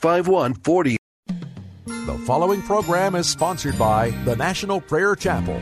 5140. 0.00 0.96
The 1.86 2.18
following 2.26 2.60
program 2.62 3.14
is 3.14 3.28
sponsored 3.28 3.78
by 3.78 4.10
the 4.24 4.36
National 4.36 4.80
Prayer 4.80 5.14
Chapel. 5.14 5.60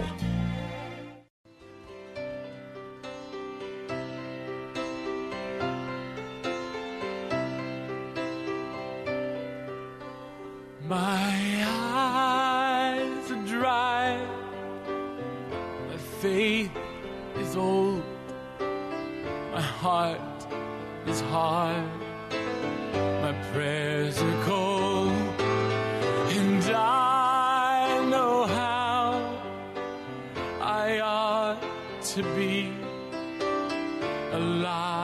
My 10.89 11.65
eyes 11.67 13.31
are 13.31 13.47
dry, 13.47 14.27
my 15.89 15.97
faith 16.21 16.71
is 17.37 17.57
old, 17.57 18.03
my 19.53 19.61
heart 19.61 20.21
is 21.07 21.21
hard, 21.21 21.89
my 23.23 23.33
prayers 23.53 23.82
to 32.15 32.23
be 32.37 32.71
alive 34.33 35.02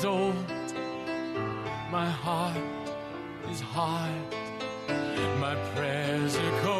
is 0.00 0.06
old, 0.06 0.34
my 1.90 2.08
heart 2.08 2.56
is 3.50 3.60
hard, 3.60 4.34
my 5.38 5.54
prayers 5.74 6.36
are 6.36 6.60
cold, 6.62 6.79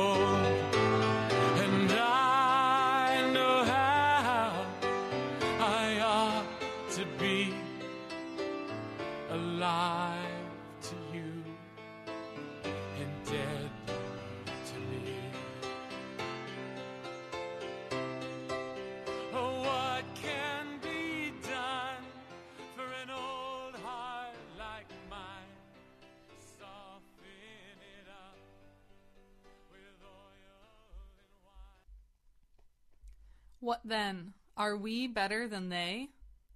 What 33.70 33.82
then? 33.84 34.32
Are 34.56 34.76
we 34.76 35.06
better 35.06 35.46
than 35.46 35.68
they? 35.68 36.08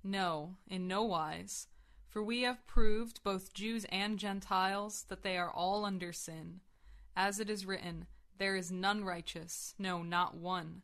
No, 0.03 0.57
in 0.67 0.89
no 0.89 1.05
wise. 1.05 1.69
For 2.09 2.25
we 2.25 2.43
have 2.43 2.67
proved, 2.67 3.23
both 3.23 3.55
Jews 3.55 3.87
and 3.93 4.19
Gentiles, 4.19 5.05
that 5.09 5.23
they 5.23 5.39
are 5.39 5.49
all 5.49 5.85
under 5.85 6.13
sin. 6.13 6.59
As 7.15 7.39
it 7.39 7.49
is 7.49 7.67
written, 7.67 8.07
There 8.39 8.57
is 8.57 8.73
none 8.73 9.05
righteous, 9.05 9.77
no, 9.79 10.03
not 10.03 10.37
one. 10.37 10.83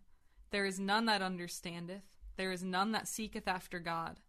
There 0.53 0.65
is 0.65 0.79
none 0.79 1.07
that 1.07 1.21
understandeth, 1.21 2.17
there 2.37 2.53
is 2.53 2.63
none 2.63 2.93
that 2.93 3.09
seeketh 3.09 3.49
after 3.49 3.81
God. 3.81 4.21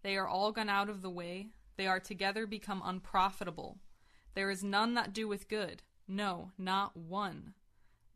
They 0.00 0.16
are 0.16 0.26
all 0.26 0.52
gone 0.52 0.70
out 0.70 0.88
of 0.88 1.02
the 1.02 1.10
way, 1.10 1.50
they 1.76 1.86
are 1.86 2.00
together 2.00 2.46
become 2.46 2.80
unprofitable. 2.82 3.80
There 4.32 4.50
is 4.50 4.64
none 4.64 4.94
that 4.94 5.12
doeth 5.12 5.46
good, 5.46 5.82
no, 6.08 6.52
not 6.56 6.96
one. 6.96 7.52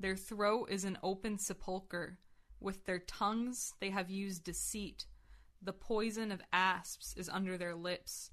Their 0.01 0.17
throat 0.17 0.71
is 0.71 0.87
an 0.87 0.97
open 1.03 1.37
sepulchre. 1.39 2.17
With 2.65 2.87
their 2.87 2.99
tongues 2.99 3.75
they 3.79 3.91
have 3.91 4.09
used 4.09 4.43
deceit. 4.43 5.05
The 5.61 5.75
poison 5.75 6.33
of 6.33 6.41
asps 6.51 7.13
is 7.15 7.29
under 7.29 7.59
their 7.59 7.75
lips, 7.75 8.31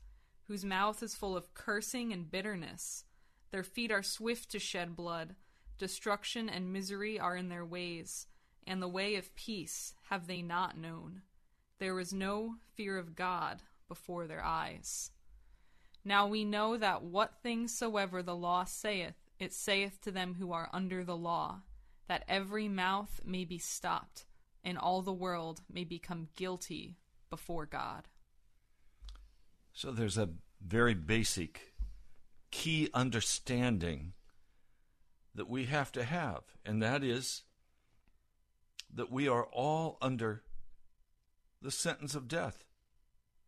whose 0.48 0.64
mouth 0.64 1.04
is 1.04 1.16
full 1.16 1.36
of 1.36 1.54
cursing 1.54 2.14
and 2.14 2.32
bitterness. 2.32 3.04
Their 3.52 3.66
feet 3.66 3.92
are 3.92 4.02
swift 4.02 4.50
to 4.52 4.60
shed 4.60 4.96
blood. 4.96 5.36
Destruction 5.78 6.48
and 6.48 6.72
misery 6.72 7.20
are 7.20 7.36
in 7.36 7.50
their 7.50 7.66
ways, 7.66 8.28
and 8.66 8.82
the 8.82 8.88
way 8.88 9.16
of 9.16 9.36
peace 9.36 9.96
have 10.10 10.28
they 10.28 10.42
not 10.42 10.78
known. 10.78 11.24
There 11.80 12.00
is 12.00 12.14
no 12.14 12.56
fear 12.74 12.98
of 12.98 13.18
God 13.18 13.64
before 13.90 14.28
their 14.28 14.46
eyes. 14.46 15.12
Now 16.06 16.26
we 16.26 16.46
know 16.46 16.78
that 16.78 17.04
what 17.04 17.42
things 17.44 17.78
soever 17.78 18.24
the 18.24 18.36
law 18.36 18.64
saith, 18.64 19.16
it 19.40 19.52
saith 19.52 20.00
to 20.04 20.12
them 20.12 20.36
who 20.36 20.54
are 20.54 20.70
under 20.72 21.04
the 21.04 21.18
law, 21.18 21.64
that 22.12 22.26
every 22.28 22.68
mouth 22.68 23.22
may 23.24 23.46
be 23.46 23.58
stopped, 23.58 24.26
and 24.66 24.78
all 24.78 25.02
the 25.02 25.14
world 25.14 25.62
may 25.72 25.86
become 25.86 26.28
guilty 26.36 26.98
before 27.30 27.66
God. 27.66 28.10
So 29.72 29.92
there's 29.92 30.18
a 30.18 30.28
very 30.62 30.94
basic 30.94 31.74
key 32.52 32.90
understanding 32.94 34.12
that 35.34 35.48
we 35.48 35.68
have 35.68 35.90
to 35.94 36.04
have, 36.04 36.42
and 36.66 36.84
that 36.84 37.02
is 37.02 37.44
that 38.94 39.10
we 39.10 39.30
are 39.30 39.46
all 39.46 39.98
under 40.02 40.44
the 41.62 41.72
sentence 41.72 42.14
of 42.14 42.28
death. 42.28 42.66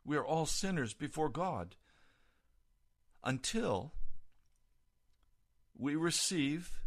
We 0.05 0.15
are 0.15 0.25
all 0.25 0.45
sinners 0.45 0.93
before 0.93 1.27
God 1.27 1.75
until 3.25 3.91
we 5.77 5.97
receive 5.97 6.79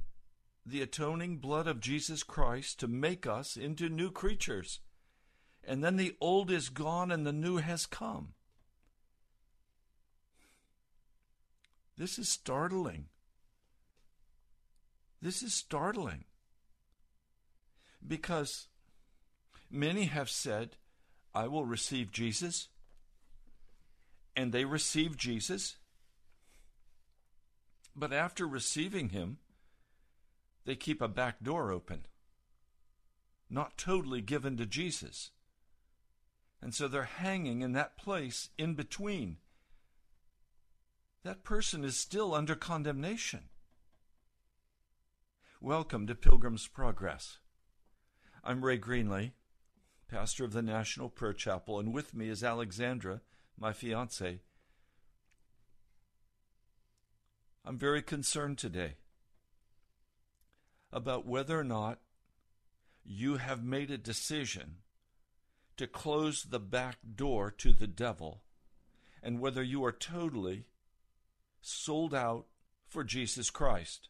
the 0.67 0.83
atoning 0.83 1.37
blood 1.37 1.69
of 1.69 1.81
Jesus 1.81 2.25
Christ 2.25 2.81
to 2.81 2.89
make 2.89 3.25
us 3.25 3.57
into 3.57 3.89
new 3.89 4.11
creatures. 4.11 4.81
And 5.65 5.83
then 5.83 5.97
the 5.97 6.17
old 6.21 6.51
is 6.51 6.69
gone 6.69 7.13
and 7.13 7.25
the 7.25 7.33
new 7.33 7.59
has 7.59 7.87
come. 7.87 8.35
This 11.97 12.19
is 12.19 12.29
startling. 12.29 13.07
This 15.23 15.41
is 15.43 15.55
startling. 15.55 16.25
Because 18.07 18.67
many 19.71 20.05
have 20.05 20.29
said, 20.29 20.77
I 21.33 21.47
will 21.47 21.65
receive 21.65 22.11
Jesus. 22.11 22.69
And 24.35 24.53
they 24.53 24.65
receive 24.65 25.17
Jesus. 25.17 25.77
But 27.95 28.13
after 28.13 28.47
receiving 28.47 29.11
him, 29.11 29.39
they 30.67 30.75
keep 30.75 31.01
a 31.01 31.09
back 31.09 31.43
door 31.43 31.71
open, 31.71 32.07
not 33.49 33.79
totally 33.79 34.21
given 34.21 34.57
to 34.57 34.67
Jesus. 34.67 35.31
And 36.61 36.75
so 36.75 36.89
they're 36.89 37.05
hanging 37.05 37.63
in 37.63 37.73
that 37.73 37.97
place 37.97 38.51
in 38.59 38.75
between. 38.75 39.37
That 41.23 41.45
person 41.45 41.85
is 41.85 41.97
still 41.97 42.35
under 42.35 42.57
condemnation. 42.57 43.45
Welcome 45.61 46.09
to 46.09 46.17
Pilgrim's 46.17 46.67
Progress. 46.67 47.39
I'm 48.43 48.65
Ray 48.65 48.79
Greenley, 48.79 49.33
pastor 50.09 50.45
of 50.45 50.53
the 50.53 50.63
National 50.63 51.09
Prayer 51.09 51.33
Chapel, 51.33 51.79
and 51.79 51.95
with 51.95 52.13
me 52.13 52.29
is 52.29 52.43
Alexandra, 52.43 53.21
my 53.57 53.73
fiance. 53.73 54.41
I'm 57.65 57.79
very 57.79 58.03
concerned 58.03 58.59
today 58.59 58.97
about 60.97 61.27
whether 61.27 61.61
or 61.61 61.65
not 61.65 61.99
you 63.05 63.37
have 63.37 63.63
made 63.63 63.91
a 63.91 63.99
decision 63.99 64.77
to 65.77 65.87
close 65.87 66.45
the 66.45 66.59
back 66.59 66.97
door 67.15 67.51
to 67.51 67.75
the 67.75 67.87
devil 67.87 68.41
and 69.23 69.39
whether 69.39 69.63
you 69.63 69.85
are 69.85 69.93
totally 69.93 70.65
sold 71.61 72.15
out 72.15 72.47
for 72.89 73.05
Jesus 73.05 73.51
Christ. 73.51 74.09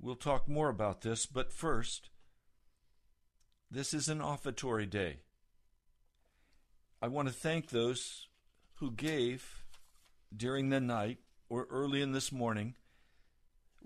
We'll 0.00 0.14
talk 0.14 0.48
more 0.48 0.68
about 0.68 1.00
this, 1.00 1.26
but 1.26 1.52
first, 1.52 2.08
this 3.68 3.92
is 3.92 4.08
an 4.08 4.20
offertory 4.20 4.86
day. 4.86 5.16
I 7.02 7.08
want 7.08 7.26
to 7.26 7.34
thank 7.34 7.70
those 7.70 8.28
who 8.74 8.92
gave 8.92 9.64
during 10.34 10.68
the 10.68 10.80
night 10.80 11.18
or 11.48 11.66
early 11.70 12.00
in 12.00 12.12
this 12.12 12.30
morning. 12.30 12.76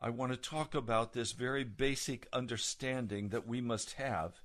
I 0.01 0.11
want 0.11 0.33
to 0.33 0.39
talk 0.39 0.75
about 0.75 1.13
this 1.13 1.31
very 1.33 1.63
basic 1.65 2.29
understanding 2.33 3.29
that 3.29 3.47
we 3.47 3.61
must 3.61 3.93
have 3.95 4.41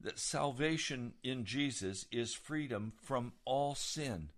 that 0.00 0.18
salvation 0.18 1.14
in 1.22 1.44
Jesus 1.44 2.06
is 2.12 2.34
freedom 2.34 2.92
from 3.02 3.32
all 3.44 3.74
sin. 3.74 4.30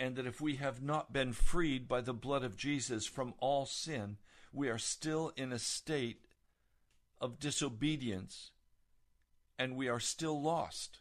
And 0.00 0.16
that 0.16 0.26
if 0.26 0.40
we 0.40 0.56
have 0.56 0.82
not 0.82 1.12
been 1.12 1.32
freed 1.32 1.88
by 1.88 2.00
the 2.00 2.14
blood 2.14 2.44
of 2.44 2.56
Jesus 2.56 3.06
from 3.06 3.34
all 3.40 3.66
sin, 3.66 4.16
we 4.52 4.68
are 4.68 4.78
still 4.78 5.32
in 5.36 5.52
a 5.52 5.58
state 5.58 6.24
of 7.20 7.40
disobedience 7.40 8.52
and 9.58 9.76
we 9.76 9.88
are 9.88 10.00
still 10.00 10.40
lost. 10.40 11.00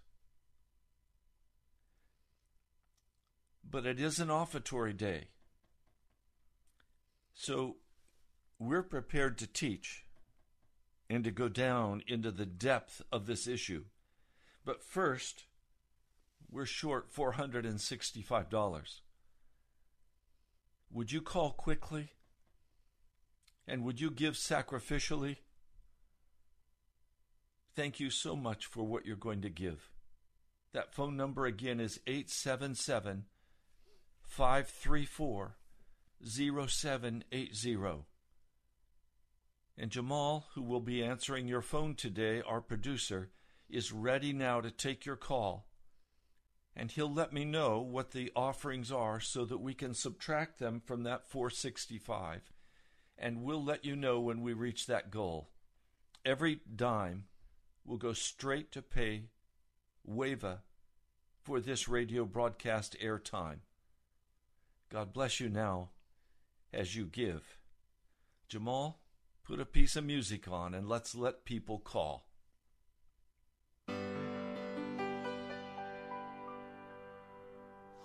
But 3.69 3.85
it 3.85 3.99
is 3.99 4.19
an 4.19 4.29
offertory 4.29 4.93
day. 4.93 5.27
So 7.33 7.75
we're 8.57 8.83
prepared 8.83 9.37
to 9.37 9.47
teach 9.47 10.06
and 11.09 11.23
to 11.23 11.31
go 11.31 11.47
down 11.47 12.03
into 12.07 12.31
the 12.31 12.45
depth 12.45 13.01
of 13.11 13.25
this 13.25 13.47
issue. 13.47 13.85
But 14.65 14.83
first, 14.83 15.45
we're 16.51 16.65
short 16.65 17.13
$465. 17.13 18.99
Would 20.91 21.11
you 21.11 21.21
call 21.21 21.51
quickly? 21.51 22.09
And 23.67 23.83
would 23.83 23.99
you 23.99 24.09
give 24.09 24.35
sacrificially? 24.35 25.37
Thank 27.75 27.99
you 27.99 28.09
so 28.09 28.35
much 28.35 28.65
for 28.65 28.83
what 28.83 29.05
you're 29.05 29.15
going 29.15 29.41
to 29.41 29.49
give. 29.49 29.91
That 30.73 30.93
phone 30.93 31.15
number 31.17 31.45
again 31.45 31.79
is 31.79 31.99
877 32.07 33.25
534 34.23 35.55
0780. 36.23 38.05
And 39.77 39.91
Jamal, 39.91 40.47
who 40.55 40.63
will 40.63 40.79
be 40.79 41.03
answering 41.03 41.47
your 41.47 41.61
phone 41.61 41.93
today, 41.93 42.41
our 42.41 42.61
producer, 42.61 43.29
is 43.69 43.91
ready 43.91 44.33
now 44.33 44.59
to 44.59 44.71
take 44.71 45.05
your 45.05 45.15
call. 45.15 45.67
And 46.75 46.91
he'll 46.91 47.13
let 47.13 47.33
me 47.33 47.45
know 47.45 47.79
what 47.79 48.11
the 48.11 48.31
offerings 48.35 48.91
are 48.91 49.19
so 49.19 49.45
that 49.45 49.59
we 49.59 49.73
can 49.73 49.93
subtract 49.93 50.59
them 50.59 50.81
from 50.83 51.03
that 51.03 51.29
465. 51.29 52.51
And 53.17 53.43
we'll 53.43 53.63
let 53.63 53.85
you 53.85 53.95
know 53.95 54.19
when 54.19 54.41
we 54.41 54.53
reach 54.53 54.87
that 54.87 55.11
goal. 55.11 55.49
Every 56.25 56.59
dime 56.75 57.25
will 57.85 57.97
go 57.97 58.13
straight 58.13 58.71
to 58.73 58.81
pay 58.81 59.25
WAVA 60.07 60.59
for 61.41 61.59
this 61.59 61.87
radio 61.87 62.25
broadcast 62.25 62.95
airtime. 63.03 63.59
God 64.89 65.13
bless 65.13 65.39
you 65.39 65.49
now 65.49 65.89
as 66.73 66.95
you 66.95 67.05
give. 67.05 67.57
Jamal, 68.47 68.99
Put 69.47 69.61
a 69.61 69.65
piece 69.65 69.95
of 69.95 70.03
music 70.03 70.45
on 70.49 70.73
and 70.73 70.89
let's 70.89 71.15
let 71.15 71.45
people 71.45 71.79
call. 71.79 72.25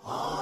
Have 0.05 0.42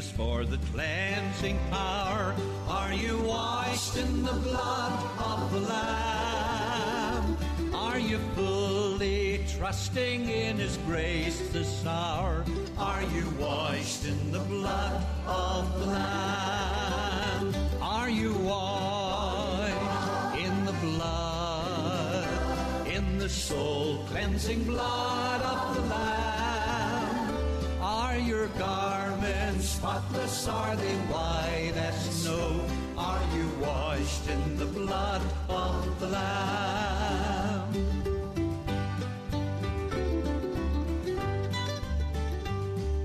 Jesus 0.00 0.16
for 0.16 0.44
the 0.46 0.56
cleansing 0.72 1.58
power? 1.70 2.34
Are 2.68 2.92
you 2.92 3.18
washed 3.18 3.96
in 3.98 4.22
the 4.22 4.32
blood 4.32 4.92
of 5.18 5.52
the 5.52 5.60
Lamb? 5.60 7.36
Are 7.74 7.98
you 7.98 8.18
fully 8.34 9.44
trusting 9.56 10.30
in 10.30 10.56
His 10.56 10.78
grace 10.86 11.38
this 11.52 11.84
hour? 11.84 12.44
Are 12.78 13.02
you 13.02 13.28
washed 13.38 14.06
in 14.06 14.32
the 14.32 14.38
blood 14.40 15.04
of 15.26 15.78
the 15.80 15.86
Lamb? 15.86 17.54
Are 17.82 18.08
you 18.08 18.32
washed 18.34 19.74
in 20.40 20.64
the 20.64 20.72
blood, 20.72 22.28
in 22.86 23.18
the 23.18 23.28
soul 23.28 23.98
cleansing 24.08 24.64
blood 24.64 25.29
spotless? 29.80 30.46
Are 30.46 30.76
they 30.76 30.96
white 31.08 31.72
as 31.74 31.96
snow? 32.10 32.60
Are 32.98 33.22
you 33.34 33.48
washed 33.58 34.28
in 34.28 34.58
the 34.58 34.66
blood 34.66 35.22
of 35.48 35.98
the 36.00 36.08
Lamb? 36.08 37.64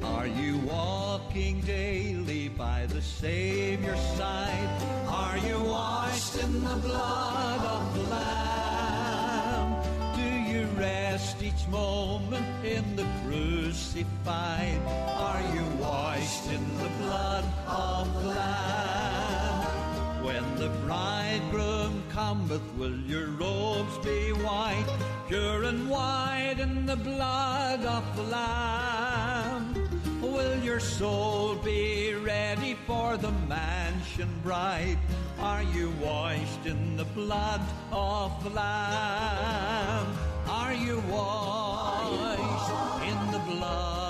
Are 0.04 0.28
you 0.28 0.58
walking 0.58 1.62
daily 1.62 2.50
by 2.50 2.88
the 2.88 3.02
Savior's 3.02 4.06
side? 4.18 4.70
Are 5.08 5.38
you 5.38 5.58
washed 5.64 6.36
in 6.44 6.62
the 6.62 6.76
blood 6.88 7.62
of 7.76 7.84
the 7.96 8.04
Lamb? 8.16 9.70
Do 10.20 10.30
you 10.52 10.66
rest 10.78 11.42
each 11.42 11.66
moment 11.70 12.66
in 12.66 12.98
the 12.98 13.08
crucified? 13.24 15.05
In 16.52 16.78
the 16.78 16.90
blood 17.00 17.44
of 17.68 18.14
the 18.14 18.30
Lamb? 18.30 20.24
When 20.24 20.56
the 20.56 20.70
bridegroom 20.86 22.04
cometh, 22.10 22.62
will 22.78 22.96
your 23.02 23.28
robes 23.32 23.98
be 24.06 24.32
white, 24.32 24.86
pure 25.28 25.64
and 25.64 25.90
white 25.90 26.58
in 26.60 26.86
the 26.86 26.96
blood 26.96 27.84
of 27.84 28.16
the 28.16 28.24
Lamb? 28.24 29.74
Will 30.22 30.60
your 30.64 30.80
soul 30.80 31.56
be 31.56 32.14
ready 32.14 32.76
for 32.86 33.18
the 33.18 33.32
mansion 33.50 34.30
bright? 34.44 34.98
Are 35.40 35.64
you 35.64 35.92
washed 36.02 36.66
in 36.66 36.96
the 36.96 37.06
blood 37.06 37.62
of 37.92 38.44
the 38.44 38.52
Lamb? 38.52 40.08
Are 40.48 40.74
you 40.74 41.02
washed 41.10 43.04
in 43.04 43.32
the 43.32 43.40
blood, 43.40 44.05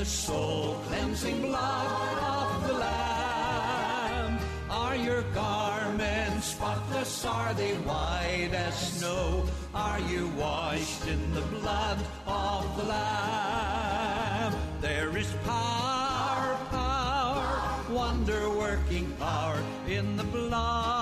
the 0.00 0.06
soul 0.06 0.80
cleansing 0.86 1.42
blood 1.42 2.18
of 2.22 2.66
the 2.66 2.72
Lamb? 2.72 4.38
Are 4.70 4.96
your 4.96 5.20
garments 5.34 6.46
spotless? 6.54 7.26
Are 7.26 7.52
they 7.52 7.74
white 7.84 8.52
as 8.54 8.74
snow? 8.92 9.44
Are 9.74 10.00
you 10.00 10.28
washed 10.38 11.06
in 11.06 11.20
the 11.34 11.42
blood 11.42 11.98
of 12.26 12.64
the 12.78 12.84
Lamb? 12.84 14.54
There 14.80 15.14
is 15.18 15.30
power, 15.44 16.56
power, 16.70 17.84
wonder 17.90 18.48
working 18.48 19.06
power 19.18 19.62
in 19.86 20.16
the 20.16 20.24
blood 20.24 20.99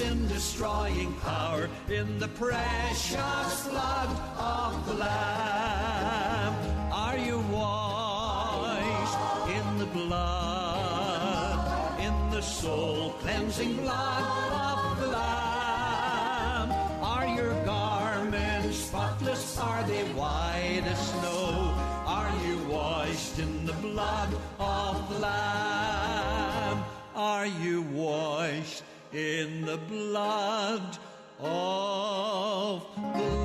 sin 0.00 0.26
destroying 0.28 1.12
power 1.16 1.68
in 1.90 2.18
the 2.18 2.28
precious 2.28 3.68
blood 3.68 4.08
of 4.38 4.86
the 4.86 4.94
Lamb. 4.94 6.54
Are 6.90 7.18
you 7.18 7.40
washed 7.52 9.18
in 9.58 9.66
the 9.78 9.84
blood, 9.98 11.60
in 12.00 12.14
the 12.30 12.40
soul 12.40 13.10
cleansing 13.20 13.76
blood 13.76 14.24
of 14.68 15.00
the 15.00 15.08
Lamb? 15.08 16.68
Are 17.02 17.26
your 17.36 17.52
garments 17.66 18.78
spotless? 18.78 19.58
Are 19.58 19.82
they 19.82 20.04
white 20.20 20.84
as 20.86 21.00
snow? 21.10 21.74
Are 22.06 22.32
you 22.46 22.56
washed 22.70 23.38
in 23.38 23.66
the 23.66 23.74
blood 23.74 24.30
of 24.58 24.94
the 25.10 25.18
Lamb? 25.18 26.82
Are 27.14 27.46
you 27.46 27.82
washed 27.82 28.82
in 29.12 29.64
the 29.66 29.76
blood 29.76 30.98
of 31.40 32.86
the 32.94 33.40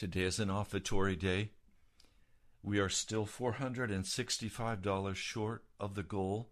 Today 0.00 0.22
is 0.22 0.38
an 0.38 0.48
offertory 0.48 1.14
day. 1.14 1.50
We 2.62 2.78
are 2.78 2.88
still 2.88 3.26
$465 3.26 5.14
short 5.14 5.64
of 5.78 5.94
the 5.94 6.02
goal. 6.02 6.48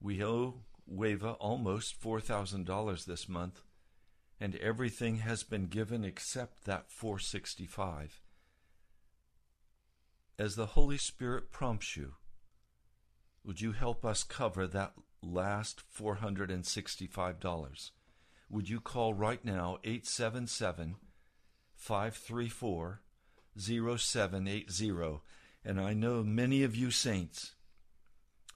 We 0.00 0.24
owe 0.24 0.62
WAVA 0.90 1.32
almost 1.40 2.00
$4,000 2.00 3.04
this 3.04 3.28
month, 3.28 3.60
and 4.40 4.54
everything 4.56 5.16
has 5.16 5.42
been 5.42 5.66
given 5.66 6.04
except 6.04 6.64
that 6.64 6.90
465. 6.90 8.20
As 10.38 10.54
the 10.54 10.66
Holy 10.66 10.98
Spirit 10.98 11.50
prompts 11.50 11.96
you, 11.96 12.14
would 13.44 13.60
you 13.60 13.72
help 13.72 14.04
us 14.04 14.22
cover 14.22 14.66
that 14.66 14.92
last 15.22 15.82
$465? 15.96 17.90
Would 18.50 18.68
you 18.68 18.80
call 18.80 19.14
right 19.14 19.44
now 19.44 19.78
877 19.84 20.96
534 21.74 23.00
0780? 23.56 25.20
And 25.64 25.80
I 25.80 25.92
know 25.92 26.22
many 26.22 26.62
of 26.62 26.76
you 26.76 26.90
saints, 26.90 27.54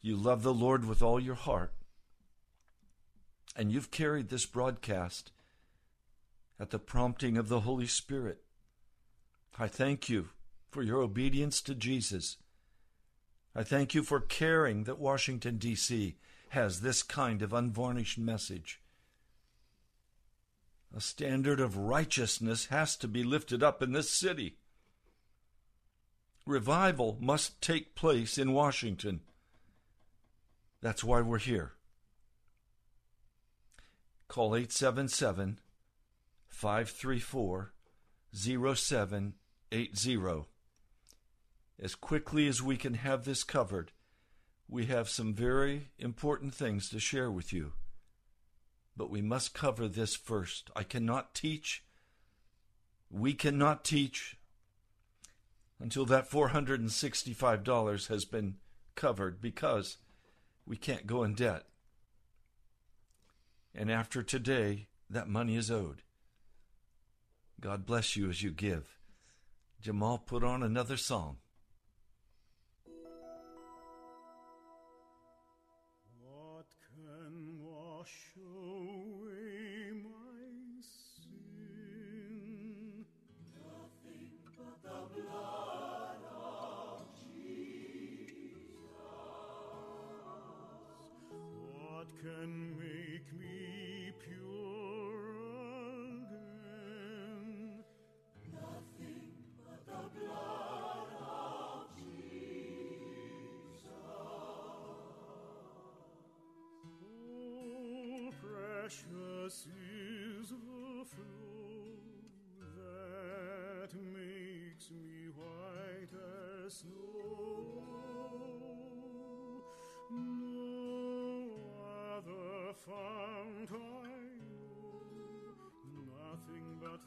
you 0.00 0.16
love 0.16 0.42
the 0.42 0.54
Lord 0.54 0.86
with 0.86 1.02
all 1.02 1.18
your 1.18 1.34
heart, 1.34 1.72
and 3.56 3.72
you've 3.72 3.90
carried 3.90 4.28
this 4.28 4.46
broadcast 4.46 5.32
at 6.62 6.70
the 6.70 6.78
prompting 6.78 7.36
of 7.36 7.48
the 7.48 7.60
Holy 7.60 7.88
Spirit. 7.88 8.44
I 9.58 9.66
thank 9.66 10.08
you 10.08 10.28
for 10.70 10.80
your 10.80 11.02
obedience 11.02 11.60
to 11.62 11.74
Jesus. 11.74 12.36
I 13.52 13.64
thank 13.64 13.96
you 13.96 14.04
for 14.04 14.20
caring 14.20 14.84
that 14.84 15.00
Washington, 15.00 15.58
D.C. 15.58 16.14
has 16.50 16.80
this 16.80 17.02
kind 17.02 17.42
of 17.42 17.52
unvarnished 17.52 18.16
message. 18.16 18.80
A 20.96 21.00
standard 21.00 21.58
of 21.58 21.76
righteousness 21.76 22.66
has 22.66 22.96
to 22.98 23.08
be 23.08 23.24
lifted 23.24 23.64
up 23.64 23.82
in 23.82 23.90
this 23.90 24.08
city. 24.08 24.58
Revival 26.46 27.18
must 27.20 27.60
take 27.60 27.96
place 27.96 28.38
in 28.38 28.52
Washington. 28.52 29.22
That's 30.80 31.02
why 31.02 31.22
we're 31.22 31.38
here. 31.38 31.72
Call 34.28 34.54
877 34.54 35.58
534 36.52 37.72
0780. 38.32 40.44
As 41.80 41.94
quickly 41.96 42.46
as 42.46 42.62
we 42.62 42.76
can 42.76 42.94
have 42.94 43.24
this 43.24 43.42
covered, 43.42 43.90
we 44.68 44.86
have 44.86 45.08
some 45.08 45.34
very 45.34 45.88
important 45.98 46.54
things 46.54 46.88
to 46.90 47.00
share 47.00 47.30
with 47.30 47.52
you. 47.52 47.72
But 48.96 49.10
we 49.10 49.22
must 49.22 49.54
cover 49.54 49.88
this 49.88 50.14
first. 50.14 50.70
I 50.76 50.84
cannot 50.84 51.34
teach, 51.34 51.84
we 53.10 53.34
cannot 53.34 53.84
teach 53.84 54.36
until 55.80 56.06
that 56.06 56.30
$465 56.30 58.08
has 58.08 58.24
been 58.24 58.56
covered 58.94 59.40
because 59.40 59.96
we 60.64 60.76
can't 60.76 61.06
go 61.06 61.24
in 61.24 61.34
debt. 61.34 61.64
And 63.74 63.90
after 63.90 64.22
today, 64.22 64.86
that 65.10 65.28
money 65.28 65.56
is 65.56 65.70
owed. 65.70 66.02
God 67.62 67.86
bless 67.86 68.16
you 68.16 68.28
as 68.28 68.42
you 68.42 68.50
give. 68.50 68.98
Jamal, 69.80 70.18
put 70.18 70.42
on 70.42 70.64
another 70.64 70.96
song. 70.96 71.36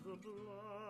Nothing 0.03 0.31
but 0.45 0.84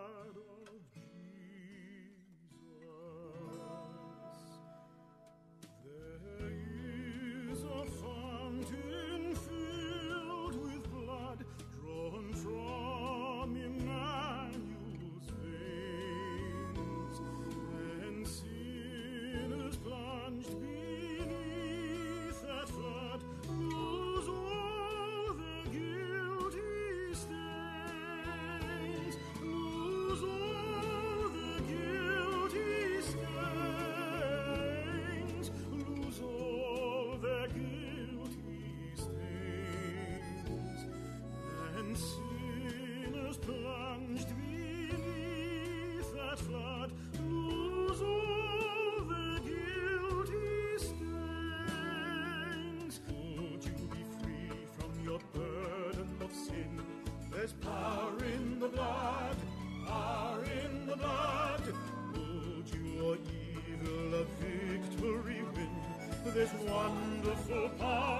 There's 66.36 66.52
wonderful 66.68 67.70
power 67.78 68.15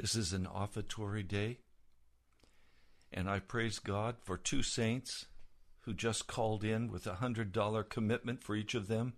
This 0.00 0.16
is 0.16 0.32
an 0.32 0.46
offertory 0.46 1.22
day, 1.22 1.58
and 3.12 3.28
I 3.28 3.38
praise 3.38 3.78
God 3.78 4.16
for 4.22 4.38
two 4.38 4.62
saints 4.62 5.26
who 5.80 5.92
just 5.92 6.26
called 6.26 6.64
in 6.64 6.90
with 6.90 7.06
a 7.06 7.16
hundred 7.16 7.52
dollar 7.52 7.82
commitment 7.82 8.42
for 8.42 8.56
each 8.56 8.74
of 8.74 8.88
them. 8.88 9.12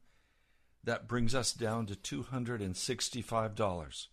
That 0.83 1.07
brings 1.07 1.37
us 1.37 1.53
down 1.53 1.87
to 1.87 1.95
two 1.95 2.25
hundred 2.25 2.61
and 2.61 2.77
sixty-five 2.77 3.55
dollars. 3.55 4.09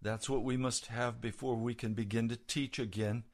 That's 0.00 0.26
what 0.26 0.42
we 0.42 0.56
must 0.56 0.86
have 0.86 1.20
before 1.20 1.56
we 1.56 1.74
can 1.74 1.92
begin 1.92 2.30
to 2.30 2.36
teach 2.36 2.78
again. 2.78 3.24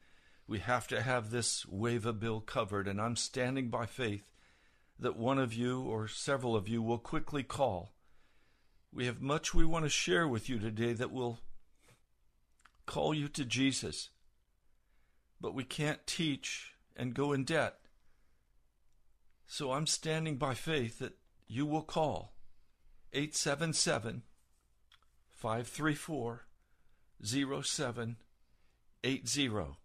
We 0.45 0.59
have 0.59 0.89
to 0.89 1.01
have 1.01 1.31
this 1.31 1.65
WAVA 1.67 2.19
bill 2.19 2.41
covered, 2.41 2.89
and 2.89 2.99
I'm 2.99 3.15
standing 3.15 3.69
by 3.69 3.85
faith 3.85 4.29
that 4.99 5.15
one 5.15 5.39
of 5.39 5.53
you 5.53 5.83
or 5.83 6.09
several 6.09 6.57
of 6.57 6.67
you 6.67 6.81
will 6.81 6.97
quickly 6.97 7.43
call. 7.43 7.93
We 8.91 9.05
have 9.05 9.21
much 9.21 9.53
we 9.53 9.63
want 9.63 9.85
to 9.85 9.89
share 9.89 10.27
with 10.27 10.49
you 10.49 10.59
today 10.59 10.91
that 10.91 11.13
will 11.13 11.39
call 12.89 13.13
you 13.13 13.29
to 13.29 13.45
Jesus. 13.45 14.09
But 15.39 15.53
we 15.53 15.63
can't 15.63 16.07
teach 16.07 16.73
and 16.97 17.13
go 17.13 17.33
in 17.33 17.43
debt. 17.43 17.75
So 19.45 19.73
I'm 19.73 19.85
standing 19.85 20.37
by 20.37 20.55
faith 20.55 20.97
that 20.97 21.13
you 21.47 21.67
will 21.67 21.83
call 21.83 22.33
877 23.13 24.23
534 25.29 26.45
0780. 27.23 29.77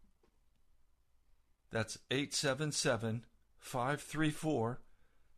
That's 1.70 1.98
877 2.10 3.26
534 3.58 4.80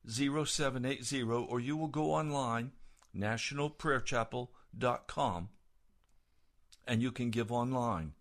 0780, 0.08 1.22
or 1.22 1.60
you 1.60 1.76
will 1.76 1.88
go 1.88 2.12
online, 2.12 2.70
nationalprayerchapel.com, 3.16 5.48
and 6.86 7.02
you 7.02 7.10
can 7.10 7.30
give 7.30 7.50
online. 7.50 8.12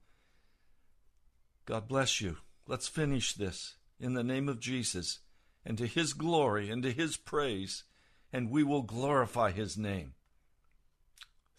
God 1.65 1.87
bless 1.87 2.21
you. 2.21 2.37
Let's 2.67 2.87
finish 2.87 3.33
this 3.33 3.75
in 3.99 4.13
the 4.13 4.23
name 4.23 4.49
of 4.49 4.59
Jesus 4.59 5.19
and 5.65 5.77
to 5.77 5.87
his 5.87 6.13
glory 6.13 6.69
and 6.69 6.83
to 6.83 6.91
his 6.91 7.17
praise, 7.17 7.83
and 8.31 8.49
we 8.49 8.63
will 8.63 8.83
glorify 8.83 9.51
his 9.51 9.77
name. 9.77 10.13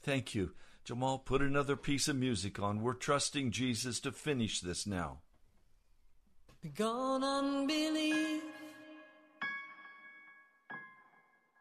Thank 0.03 0.35
you. 0.35 0.53
Jamal, 0.85 1.19
put 1.19 1.43
another 1.43 1.75
piece 1.75 2.07
of 2.07 2.15
music 2.15 2.61
on. 2.61 2.81
We're 2.81 2.95
trusting 2.95 3.51
Jesus 3.51 3.99
to 4.01 4.13
finish 4.13 4.61
this 4.61 4.87
now. 4.87 5.19
Begone 6.63 7.25
unbelief. 7.25 8.43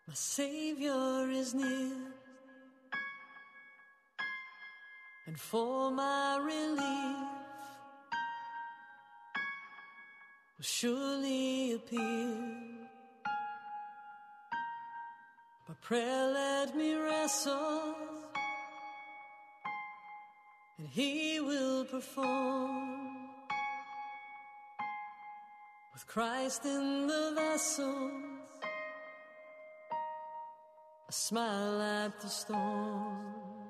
My 0.08 0.13
Savior 0.13 1.27
is 1.31 1.55
near. 1.55 2.14
And 5.27 5.39
for 5.39 5.89
my 5.89 6.38
relief 6.38 7.27
will 10.55 10.63
surely 10.63 11.73
appear. 11.73 12.55
By 15.67 15.73
prayer 15.81 16.27
let 16.27 16.75
me 16.75 16.93
wrestle, 16.93 17.95
and 20.77 20.88
He 20.88 21.39
will 21.39 21.85
perform. 21.85 23.15
With 25.91 26.05
Christ 26.05 26.65
in 26.65 27.07
the 27.07 27.31
vessels, 27.35 28.11
a 31.09 31.11
smile 31.11 31.81
at 31.81 32.19
the 32.21 32.27
storm. 32.27 33.64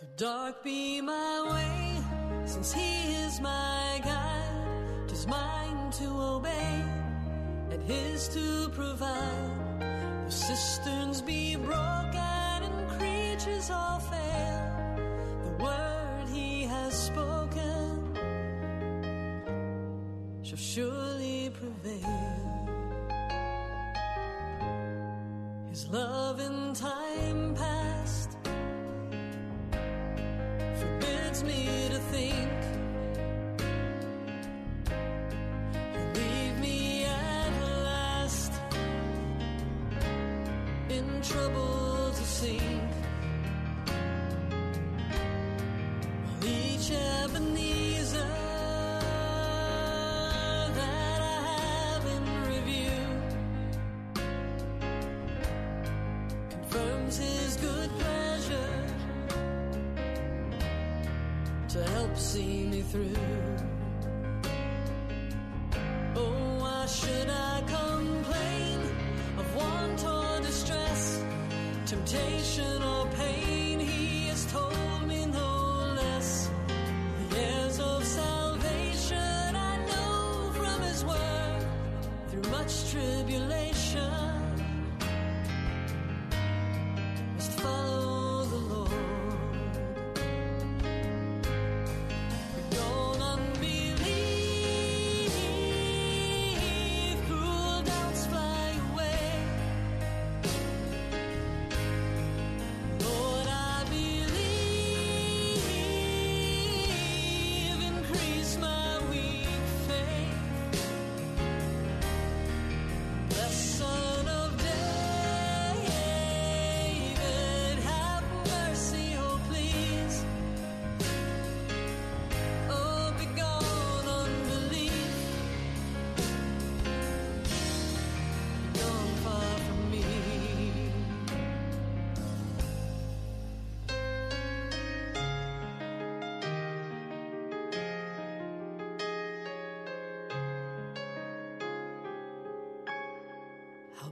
The 0.00 0.06
dark 0.16 0.62
be 0.62 1.00
my 1.00 1.42
way, 1.50 2.46
since 2.46 2.72
He 2.72 3.14
is 3.14 3.40
my 3.40 4.00
guide. 4.04 5.08
Tis 5.08 5.26
mine 5.26 5.90
to 5.98 6.06
obey, 6.06 6.84
and 7.72 7.82
His 7.82 8.28
to 8.28 8.68
provide. 8.68 9.80
The 10.26 10.30
cisterns 10.30 11.20
be 11.20 11.56
broken 11.56 12.62
and 12.68 12.88
creatures 12.90 13.70
all 13.72 13.98
fail. 13.98 14.98
The 15.42 15.64
word 15.64 16.28
He 16.28 16.62
has 16.62 16.94
spoken 16.94 18.16
shall 20.44 20.58
surely 20.58 21.50
prevail. 21.50 22.38
His 25.70 25.88
love 25.88 26.38
in 26.38 26.72
time 26.74 27.56
me 31.42 31.88
to 31.90 31.98
think. 32.10 32.57
Help 62.08 62.18
see 62.18 62.64
me 62.64 62.80
through. 62.82 63.57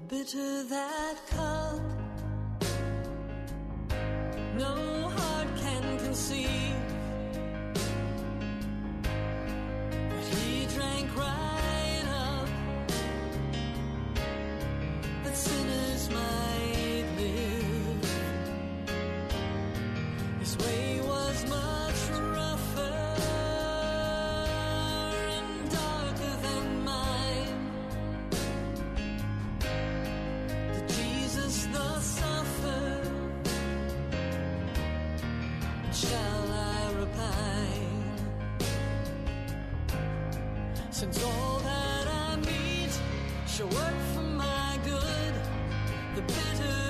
Bitter 0.09 0.63
that 0.65 1.17
cup, 1.31 1.81
no 4.57 5.09
heart 5.09 5.49
can 5.57 5.99
conceive. 5.99 6.46
Shall 35.97 36.53
I 36.53 36.93
repine? 37.01 38.05
Since 40.91 41.25
all 41.25 41.59
that 41.61 42.07
I 42.07 42.37
meet 42.37 42.93
shall 43.47 43.69
work 43.69 43.99
for 44.13 44.21
my 44.21 44.79
good, 44.85 45.35
the 46.17 46.23
bitter 46.23 46.86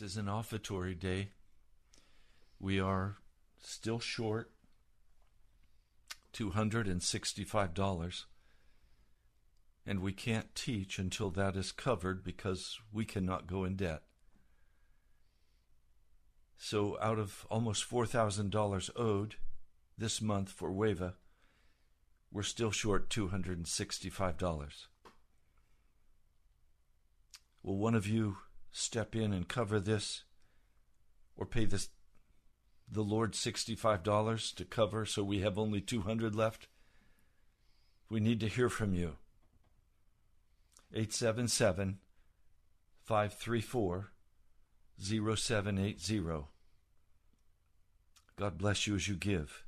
This 0.00 0.12
is 0.12 0.16
an 0.16 0.30
offertory 0.30 0.94
day. 0.94 1.28
We 2.58 2.80
are 2.80 3.18
still 3.62 3.98
short 3.98 4.50
$265. 6.32 8.24
And 9.84 10.00
we 10.00 10.12
can't 10.12 10.54
teach 10.54 10.98
until 10.98 11.28
that 11.32 11.54
is 11.54 11.70
covered 11.70 12.24
because 12.24 12.80
we 12.90 13.04
cannot 13.04 13.46
go 13.46 13.64
in 13.64 13.76
debt. 13.76 14.04
So, 16.56 16.96
out 17.02 17.18
of 17.18 17.46
almost 17.50 17.88
$4,000 17.90 18.90
owed 18.96 19.34
this 19.98 20.22
month 20.22 20.50
for 20.50 20.72
WAVA, 20.72 21.12
we're 22.32 22.42
still 22.42 22.70
short 22.70 23.10
$265. 23.10 24.86
Will 27.62 27.76
one 27.76 27.94
of 27.94 28.06
you 28.06 28.38
step 28.72 29.14
in 29.14 29.32
and 29.32 29.48
cover 29.48 29.80
this 29.80 30.24
or 31.36 31.46
pay 31.46 31.64
this 31.64 31.88
the 32.92 33.02
Lord 33.02 33.32
$65 33.32 34.54
to 34.54 34.64
cover 34.64 35.06
so 35.06 35.22
we 35.22 35.40
have 35.40 35.58
only 35.58 35.80
200 35.80 36.34
left? 36.34 36.66
We 38.08 38.18
need 38.20 38.40
to 38.40 38.48
hear 38.48 38.68
from 38.68 38.94
you. 38.94 39.16
877 40.92 41.98
534 43.04 44.12
0780. 44.98 46.44
God 48.36 48.58
bless 48.58 48.86
you 48.86 48.96
as 48.96 49.06
you 49.06 49.14
give. 49.14 49.64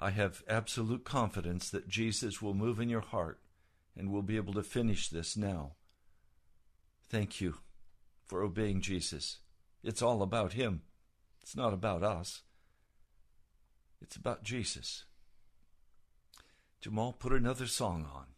I 0.00 0.10
have 0.10 0.42
absolute 0.48 1.04
confidence 1.04 1.70
that 1.70 1.88
Jesus 1.88 2.42
will 2.42 2.54
move 2.54 2.80
in 2.80 2.88
your 2.88 3.00
heart 3.00 3.38
and 3.96 4.10
we'll 4.10 4.22
be 4.22 4.36
able 4.36 4.54
to 4.54 4.62
finish 4.62 5.08
this 5.08 5.36
now. 5.36 5.72
Thank 7.08 7.40
you 7.40 7.56
for 8.26 8.42
obeying 8.42 8.80
Jesus. 8.80 9.38
It's 9.82 10.02
all 10.02 10.22
about 10.22 10.54
Him, 10.54 10.82
it's 11.42 11.56
not 11.56 11.72
about 11.72 12.02
us. 12.02 12.42
It's 14.00 14.16
about 14.16 14.42
Jesus. 14.42 15.04
Jamal, 16.82 17.14
put 17.14 17.32
another 17.32 17.66
song 17.66 18.06
on. 18.14 18.33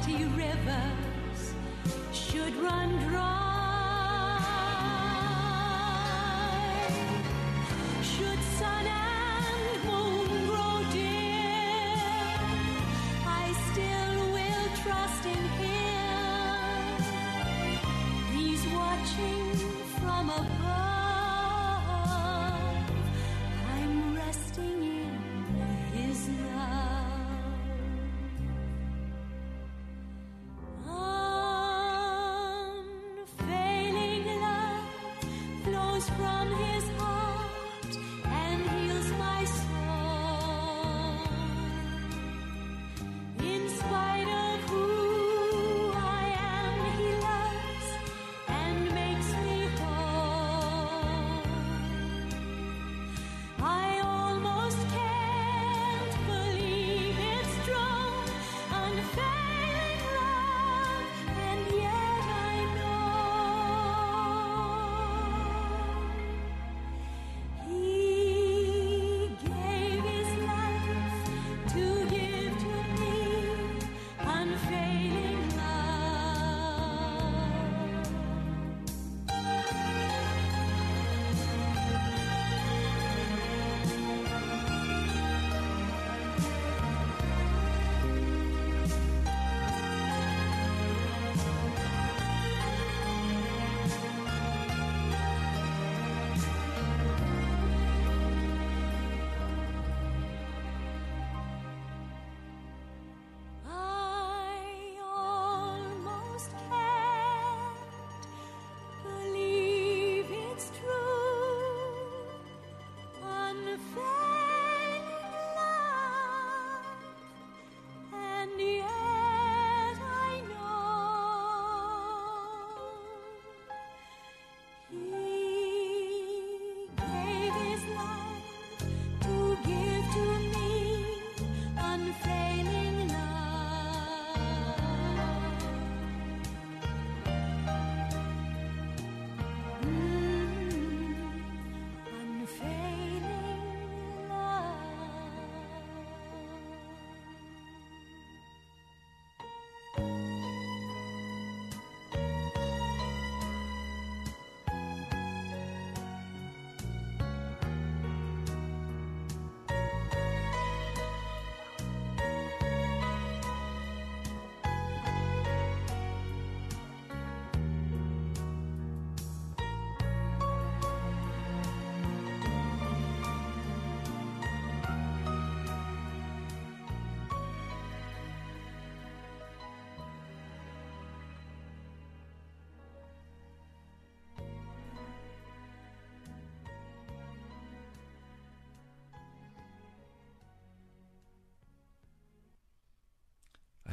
Mighty 0.00 0.24
rivers 0.24 1.54
should 2.12 2.56
run 2.56 2.98
dry, 3.08 4.38
should 8.02 8.42
sun 8.58 8.86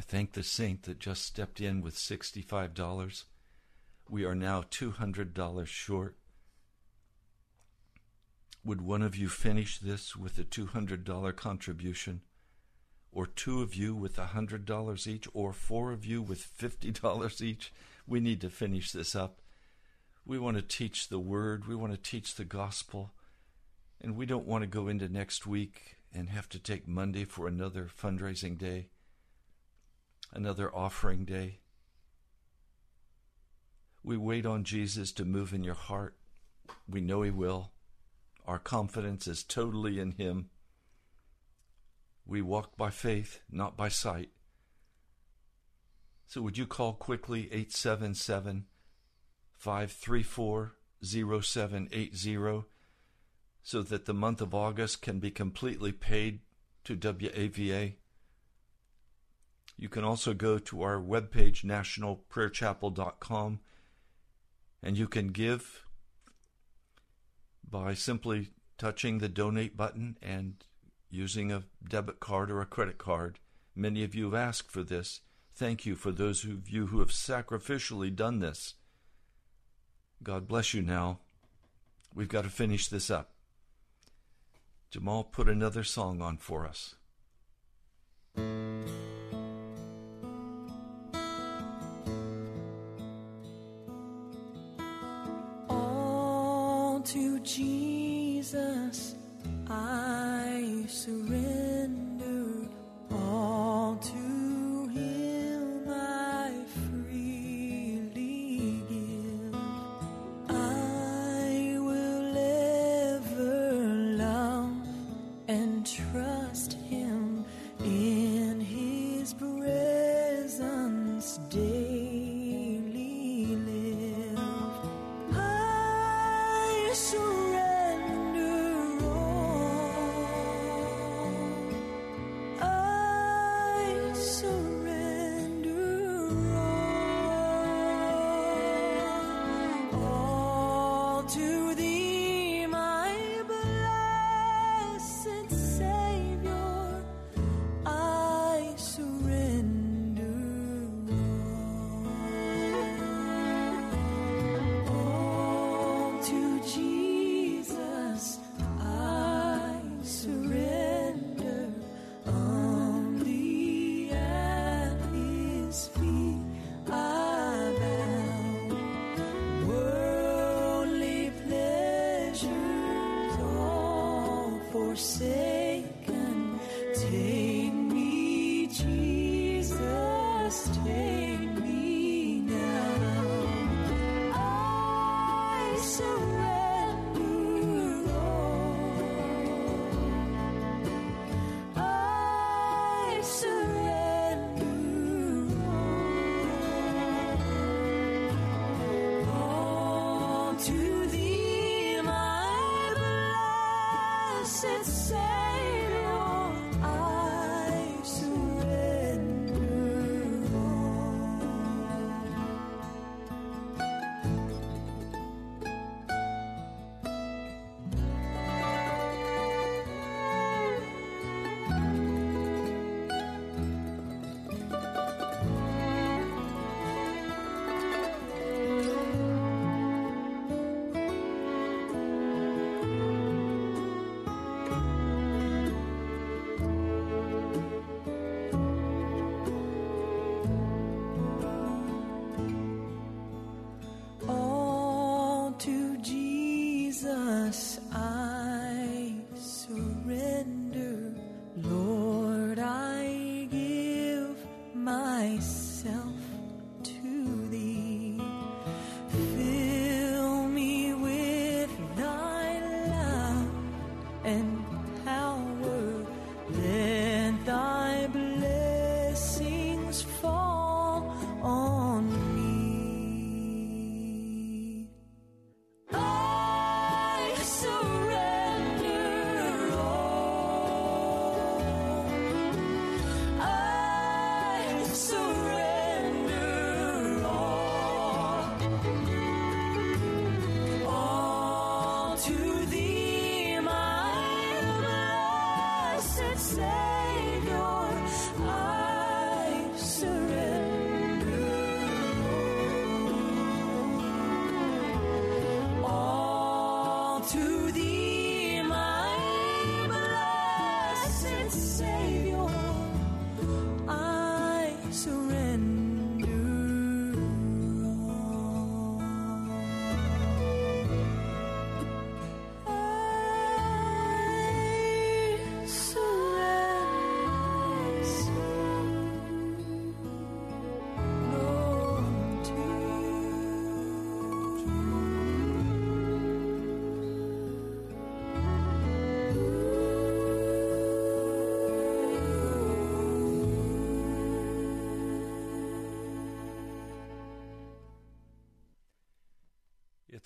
thank 0.08 0.32
the 0.32 0.42
saint 0.42 0.84
that 0.84 0.98
just 0.98 1.22
stepped 1.22 1.60
in 1.60 1.82
with 1.82 1.94
$65. 1.94 3.24
We 4.08 4.24
are 4.24 4.34
now 4.34 4.62
$200 4.62 5.66
short. 5.66 6.16
Would 8.64 8.80
one 8.80 9.02
of 9.02 9.16
you 9.16 9.28
finish 9.28 9.78
this 9.78 10.16
with 10.16 10.38
a 10.38 10.44
$200 10.44 11.36
contribution? 11.36 12.22
Or 13.12 13.26
two 13.26 13.60
of 13.60 13.74
you 13.74 13.94
with 13.94 14.16
$100 14.16 15.06
each? 15.06 15.28
Or 15.34 15.52
four 15.52 15.92
of 15.92 16.06
you 16.06 16.22
with 16.22 16.46
$50 16.58 17.42
each? 17.42 17.72
We 18.06 18.20
need 18.20 18.40
to 18.40 18.50
finish 18.50 18.92
this 18.92 19.14
up. 19.14 19.40
We 20.24 20.38
want 20.38 20.56
to 20.56 20.62
teach 20.62 21.08
the 21.08 21.18
word, 21.18 21.66
we 21.66 21.74
want 21.74 21.92
to 21.92 21.98
teach 21.98 22.34
the 22.34 22.44
gospel, 22.44 23.12
and 24.00 24.16
we 24.16 24.26
don't 24.26 24.46
want 24.46 24.62
to 24.62 24.66
go 24.66 24.88
into 24.88 25.08
next 25.08 25.46
week 25.46 25.96
and 26.12 26.28
have 26.28 26.48
to 26.50 26.58
take 26.58 26.86
Monday 26.86 27.24
for 27.24 27.46
another 27.46 27.88
fundraising 28.00 28.58
day 28.58 28.88
another 30.32 30.74
offering 30.74 31.24
day. 31.24 31.60
We 34.02 34.16
wait 34.16 34.46
on 34.46 34.64
Jesus 34.64 35.12
to 35.12 35.24
move 35.24 35.52
in 35.52 35.64
your 35.64 35.74
heart. 35.74 36.16
We 36.88 37.00
know 37.00 37.22
He 37.22 37.30
will. 37.30 37.72
Our 38.46 38.58
confidence 38.58 39.26
is 39.26 39.42
totally 39.42 39.98
in 39.98 40.12
Him. 40.12 40.50
We 42.26 42.42
walk 42.42 42.76
by 42.76 42.90
faith, 42.90 43.40
not 43.50 43.76
by 43.76 43.88
sight. 43.88 44.30
So, 46.26 46.42
would 46.42 46.58
you 46.58 46.66
call 46.66 46.92
quickly 46.92 47.44
877 47.52 48.66
534 49.56 50.74
0780 51.02 52.64
so 53.62 53.82
that 53.82 54.04
the 54.06 54.14
month 54.14 54.40
of 54.40 54.54
August 54.54 55.02
can 55.02 55.18
be 55.18 55.30
completely 55.30 55.92
paid 55.92 56.40
to 56.84 56.96
WAVA? 56.96 57.94
You 59.78 59.88
can 59.88 60.02
also 60.02 60.34
go 60.34 60.58
to 60.58 60.82
our 60.82 61.00
webpage, 61.00 61.64
nationalprayerchapel.com, 61.64 63.60
and 64.82 64.98
you 64.98 65.06
can 65.06 65.28
give 65.28 65.84
by 67.70 67.94
simply 67.94 68.50
touching 68.76 69.18
the 69.18 69.28
donate 69.28 69.76
button 69.76 70.16
and 70.20 70.64
using 71.10 71.52
a 71.52 71.62
debit 71.88 72.18
card 72.18 72.50
or 72.50 72.60
a 72.60 72.66
credit 72.66 72.98
card. 72.98 73.38
Many 73.76 74.02
of 74.02 74.16
you 74.16 74.24
have 74.24 74.34
asked 74.34 74.72
for 74.72 74.82
this. 74.82 75.20
Thank 75.54 75.86
you 75.86 75.94
for 75.94 76.10
those 76.10 76.42
of 76.44 76.68
you 76.68 76.86
who 76.88 76.98
have 76.98 77.10
sacrificially 77.10 78.14
done 78.14 78.40
this. 78.40 78.74
God 80.22 80.48
bless 80.48 80.74
you 80.74 80.82
now. 80.82 81.20
We've 82.14 82.28
got 82.28 82.42
to 82.42 82.50
finish 82.50 82.88
this 82.88 83.10
up. 83.10 83.30
Jamal, 84.90 85.22
put 85.22 85.48
another 85.48 85.84
song 85.84 86.20
on 86.20 86.38
for 86.38 86.66
us. 86.66 86.96
To 97.12 97.40
Jesus 97.40 99.14
I 99.70 100.84
surrender. 100.88 101.67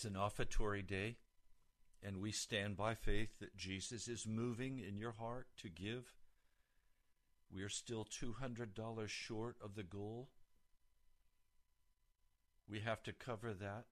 It's 0.03 0.11
an 0.11 0.17
offertory 0.17 0.83
day, 0.83 1.15
and 2.03 2.17
we 2.17 2.33
stand 2.33 2.77
by 2.77 2.93
faith 2.93 3.39
that 3.39 3.57
Jesus 3.57 4.09
is 4.09 4.27
moving 4.27 4.81
in 4.81 4.97
your 4.97 5.13
heart 5.13 5.47
to 5.59 5.69
give. 5.69 6.13
We 7.55 7.63
are 7.63 7.69
still 7.69 8.05
$200 8.05 9.09
short 9.09 9.55
of 9.63 9.77
the 9.77 9.85
goal. 9.85 10.29
We 12.69 12.81
have 12.81 13.05
to 13.05 13.13
cover 13.13 13.55
that. 13.55 13.85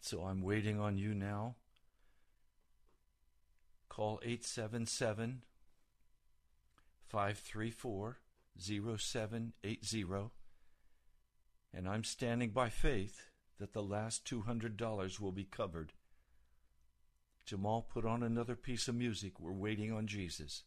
So 0.00 0.22
I'm 0.22 0.40
waiting 0.40 0.78
on 0.78 0.96
you 0.96 1.14
now. 1.14 1.56
Call 3.88 4.20
877 4.22 5.42
534 7.08 8.18
0780 8.56 10.04
and 11.74 11.88
I'm 11.88 12.04
standing 12.04 12.50
by 12.50 12.68
faith 12.68 13.30
that 13.58 13.72
the 13.72 13.82
last 13.82 14.24
$200 14.24 15.20
will 15.20 15.32
be 15.32 15.44
covered. 15.44 15.92
Jamal, 17.44 17.82
put 17.82 18.04
on 18.06 18.22
another 18.22 18.56
piece 18.56 18.88
of 18.88 18.94
music. 18.94 19.38
We're 19.38 19.52
waiting 19.52 19.92
on 19.92 20.06
Jesus. 20.06 20.62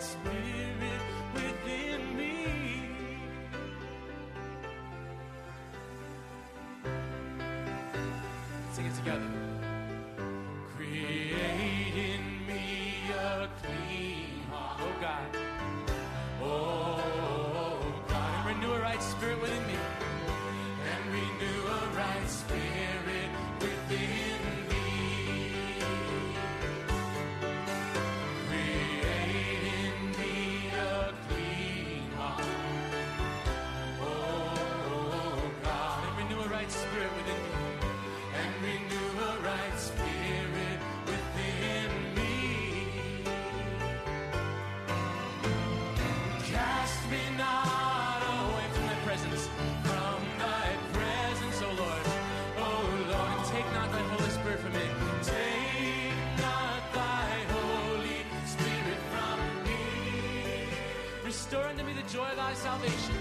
Spirit 0.00 1.02
within 1.34 2.16
me. 2.16 2.46
Sing 8.72 8.86
it 8.86 8.94
together. 8.96 9.49
spirit 36.70 37.10
within 37.16 37.42
me 37.42 37.50
and 38.38 38.50
renew 38.62 39.10
a 39.28 39.32
right 39.42 39.78
spirit 39.78 40.78
within 41.06 41.90
me. 42.14 42.34
Cast 46.44 47.10
me 47.10 47.22
not 47.36 48.22
away 48.22 48.66
from 48.72 48.86
thy 48.86 48.98
presence, 49.04 49.48
from 49.82 50.20
thy 50.38 50.68
presence, 50.92 51.62
O 51.62 51.70
Lord. 51.82 52.04
O 52.58 52.70
Lord, 53.12 53.44
take 53.46 53.68
not 53.74 53.90
thy 53.90 54.02
Holy 54.14 54.30
Spirit 54.30 54.60
from 54.60 54.72
me. 54.72 54.86
Take 55.22 56.14
not 56.38 56.82
thy 56.94 57.30
Holy 57.56 58.20
Spirit 58.46 59.00
from 59.12 59.38
me. 59.66 59.82
Restore 61.24 61.64
unto 61.66 61.82
me 61.82 61.92
the 61.94 62.08
joy 62.12 62.28
of 62.30 62.36
thy 62.36 62.54
salvation. 62.54 63.19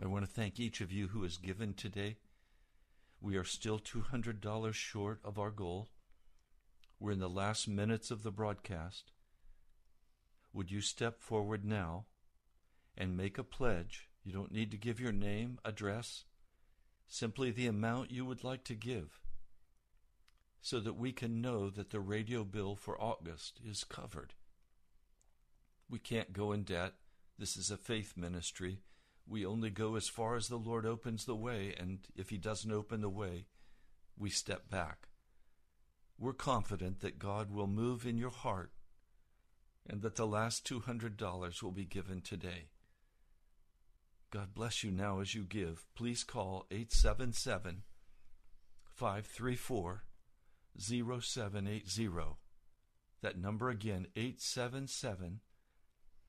I 0.00 0.06
want 0.06 0.24
to 0.24 0.30
thank 0.30 0.60
each 0.60 0.80
of 0.80 0.92
you 0.92 1.08
who 1.08 1.22
has 1.24 1.36
given 1.36 1.74
today. 1.74 2.16
We 3.20 3.36
are 3.36 3.44
still 3.44 3.80
$200 3.80 4.72
short 4.72 5.18
of 5.24 5.38
our 5.38 5.50
goal. 5.50 5.88
We're 7.00 7.12
in 7.12 7.18
the 7.18 7.28
last 7.28 7.66
minutes 7.66 8.10
of 8.10 8.22
the 8.22 8.30
broadcast. 8.30 9.10
Would 10.52 10.70
you 10.70 10.80
step 10.80 11.20
forward 11.20 11.64
now 11.64 12.06
and 12.96 13.16
make 13.16 13.38
a 13.38 13.44
pledge? 13.44 14.08
You 14.24 14.32
don't 14.32 14.52
need 14.52 14.70
to 14.70 14.76
give 14.76 15.00
your 15.00 15.12
name, 15.12 15.58
address, 15.64 16.24
simply 17.08 17.50
the 17.50 17.66
amount 17.66 18.12
you 18.12 18.24
would 18.24 18.44
like 18.44 18.62
to 18.64 18.74
give, 18.74 19.20
so 20.60 20.78
that 20.80 20.96
we 20.96 21.12
can 21.12 21.40
know 21.40 21.70
that 21.70 21.90
the 21.90 22.00
radio 22.00 22.44
bill 22.44 22.76
for 22.76 23.00
August 23.00 23.60
is 23.64 23.84
covered. 23.84 24.34
We 25.90 25.98
can't 25.98 26.32
go 26.32 26.52
in 26.52 26.62
debt. 26.62 26.94
This 27.38 27.56
is 27.56 27.70
a 27.70 27.76
faith 27.76 28.14
ministry. 28.16 28.80
We 29.28 29.44
only 29.44 29.70
go 29.70 29.96
as 29.96 30.08
far 30.08 30.36
as 30.36 30.48
the 30.48 30.56
Lord 30.56 30.86
opens 30.86 31.24
the 31.24 31.36
way, 31.36 31.74
and 31.78 31.98
if 32.16 32.30
He 32.30 32.38
doesn't 32.38 32.72
open 32.72 33.02
the 33.02 33.10
way, 33.10 33.46
we 34.16 34.30
step 34.30 34.70
back. 34.70 35.08
We're 36.18 36.32
confident 36.32 37.00
that 37.00 37.18
God 37.18 37.50
will 37.50 37.66
move 37.66 38.06
in 38.06 38.16
your 38.16 38.30
heart 38.30 38.72
and 39.88 40.02
that 40.02 40.16
the 40.16 40.26
last 40.26 40.66
$200 40.66 41.62
will 41.62 41.70
be 41.70 41.84
given 41.84 42.20
today. 42.20 42.68
God 44.30 44.54
bless 44.54 44.82
you 44.82 44.90
now 44.90 45.20
as 45.20 45.34
you 45.34 45.44
give. 45.44 45.86
Please 45.94 46.24
call 46.24 46.66
877 46.70 47.82
534 48.84 50.04
0780. 50.78 52.08
That 53.22 53.38
number 53.38 53.70
again, 53.70 54.06
877 54.16 55.40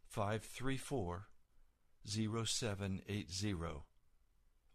534 0.07 1.27
0780. 2.09 3.83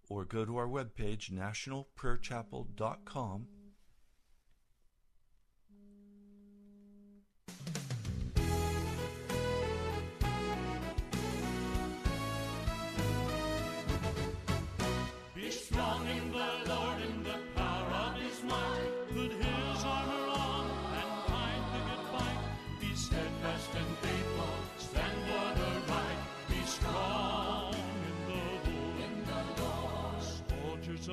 Or 0.08 0.24
go 0.24 0.44
to 0.44 0.56
our 0.56 0.68
webpage, 0.68 1.32
nationalprayerchapel.com. 1.32 3.48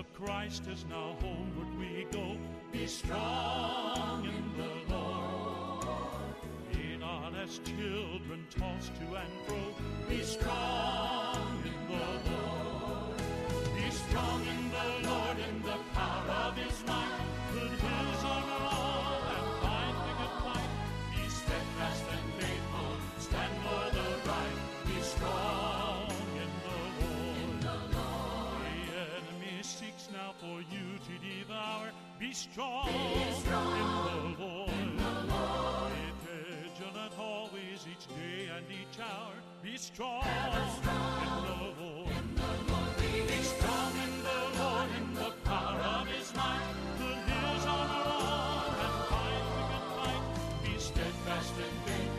of 0.02 0.14
Christ 0.14 0.64
is 0.68 0.84
now 0.89 1.16
homeward 1.22 1.78
we 1.78 2.08
go. 2.12 2.36
Be 2.72 2.88
strong 2.88 4.26
in 4.26 4.45
the 4.58 4.95
Lord. 4.95 5.86
Be 6.74 6.97
not 6.97 7.36
as 7.36 7.60
children 7.60 8.47
tossed 8.49 8.93
to 8.95 9.06
and 9.22 9.34
fro. 9.45 9.60
Be 10.10 10.24
strong 10.24 11.64
in 11.72 11.80
the 11.93 12.06
Lord. 12.32 13.18
Be 13.76 13.91
strong 13.91 14.41
in 14.54 14.62
the 14.78 15.08
Lord 15.08 15.38
in 15.38 15.62
the 15.62 15.78
power 15.93 16.11
devour. 32.32 32.86
Be 32.86 33.32
strong, 33.34 33.75
in 34.79 34.97
the 34.97 35.34
Lord. 35.34 35.91
Be 35.91 36.38
vigilant 36.79 37.13
always, 37.19 37.86
each 37.91 38.07
day 38.07 38.49
and 38.55 38.65
each 38.71 38.99
hour. 38.99 39.34
Be 39.61 39.77
strong, 39.77 40.23
in 40.23 40.29
the 41.43 41.55
Lord. 41.82 42.09
Be 42.97 43.43
strong 43.43 43.93
in 44.03 44.23
the 44.23 44.59
Lord 44.59 44.89
in 44.97 45.13
the 45.13 45.32
power 45.43 45.79
of 45.79 46.07
his 46.07 46.34
might. 46.36 46.73
Put 46.97 47.17
his 47.17 47.65
armor 47.65 48.09
on 48.09 48.75
and 48.86 48.95
fight 49.11 49.43
the 49.55 49.63
good 49.71 49.88
fight. 49.97 50.23
Be 50.63 50.73
steadfast 50.79 51.53
and 51.57 51.75
faithful. 51.86 52.11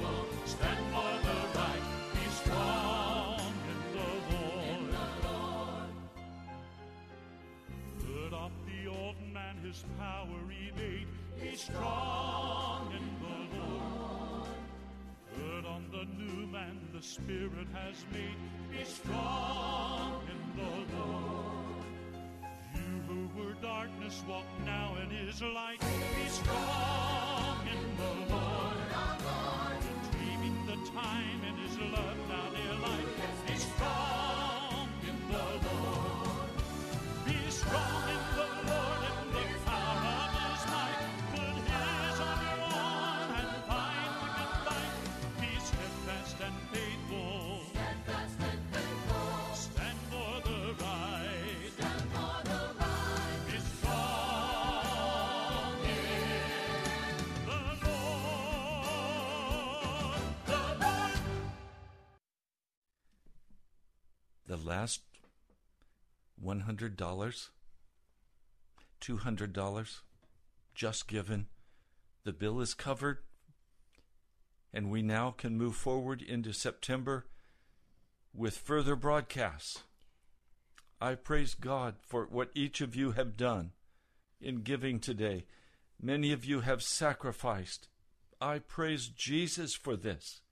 His 9.73 9.85
power 9.99 10.43
evade. 10.51 11.07
Be 11.41 11.57
strong 11.57 12.93
in 12.93 13.07
the 13.25 13.59
Lord. 13.59 14.49
Put 15.35 15.67
on 15.67 15.87
the 15.91 16.05
new 16.23 16.47
man 16.47 16.79
the 16.93 17.03
Spirit 17.03 17.69
has 17.73 18.05
made. 18.13 18.37
Be 18.71 18.85
strong 18.85 20.21
in 20.29 20.41
the 20.61 20.97
Lord. 20.97 21.85
You 22.75 22.93
who 23.09 23.21
were 23.39 23.55
darkness, 23.63 24.23
walk 24.29 24.45
now 24.67 24.95
in 25.03 25.09
his 25.09 25.41
light. 25.41 25.81
Be 25.81 26.29
strong 26.29 27.57
in 27.75 27.83
the 27.97 28.35
Lord. 28.35 28.77
Retrieving 29.89 30.67
the 30.67 30.91
time 30.91 31.41
in 31.49 31.57
his 31.65 31.79
love, 31.79 32.17
now 32.29 32.52
last 64.63 65.01
$100, 66.45 66.97
$200 69.01 70.01
just 70.75 71.09
given. 71.09 71.47
The 72.25 72.33
bill 72.33 72.61
is 72.61 72.75
covered, 72.75 73.19
and 74.73 74.91
we 74.91 75.03
now 75.03 75.31
can 75.31 75.59
move 75.59 75.77
forward 75.77 76.23
into 76.23 76.53
September 76.53 77.27
with 78.35 78.57
further 78.57 78.97
broadcasts. 78.97 79.83
I 81.01 81.17
praise 81.17 81.55
God 81.55 81.97
for 82.07 82.27
what 82.31 82.51
each 82.55 82.81
of 82.81 82.95
you 82.95 83.13
have 83.13 83.37
done 83.37 83.73
in 84.41 84.63
giving 84.63 85.01
today. 85.01 85.47
Many 86.01 86.33
of 86.33 86.45
you 86.45 86.61
have 86.61 86.83
sacrificed. 86.83 87.89
I 88.41 88.61
praise 88.61 89.09
Jesus 89.09 89.75
for 89.75 89.97
this. 89.97 90.43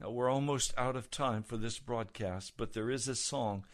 Now, 0.00 0.10
we're 0.10 0.30
almost 0.30 0.74
out 0.76 0.96
of 0.96 1.10
time 1.10 1.42
for 1.42 1.56
this 1.56 1.78
broadcast, 1.78 2.54
but 2.56 2.72
there 2.72 2.90
is 2.90 3.06
a 3.06 3.14
song. 3.14 3.64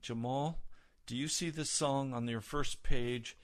Jamal, 0.00 0.58
do 1.06 1.16
you 1.16 1.28
see 1.28 1.50
the 1.50 1.64
song 1.64 2.12
on 2.12 2.28
your 2.28 2.40
first 2.40 2.82
page 2.82 3.36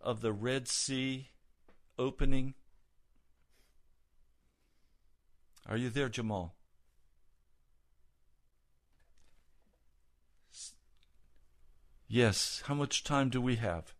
of 0.00 0.20
the 0.20 0.32
Red 0.32 0.68
Sea 0.68 1.28
opening? 1.98 2.54
Are 5.68 5.76
you 5.76 5.90
there, 5.90 6.08
Jamal? 6.08 6.54
Yes. 12.08 12.62
How 12.64 12.74
much 12.74 13.04
time 13.04 13.28
do 13.28 13.40
we 13.40 13.56
have? 13.56 13.92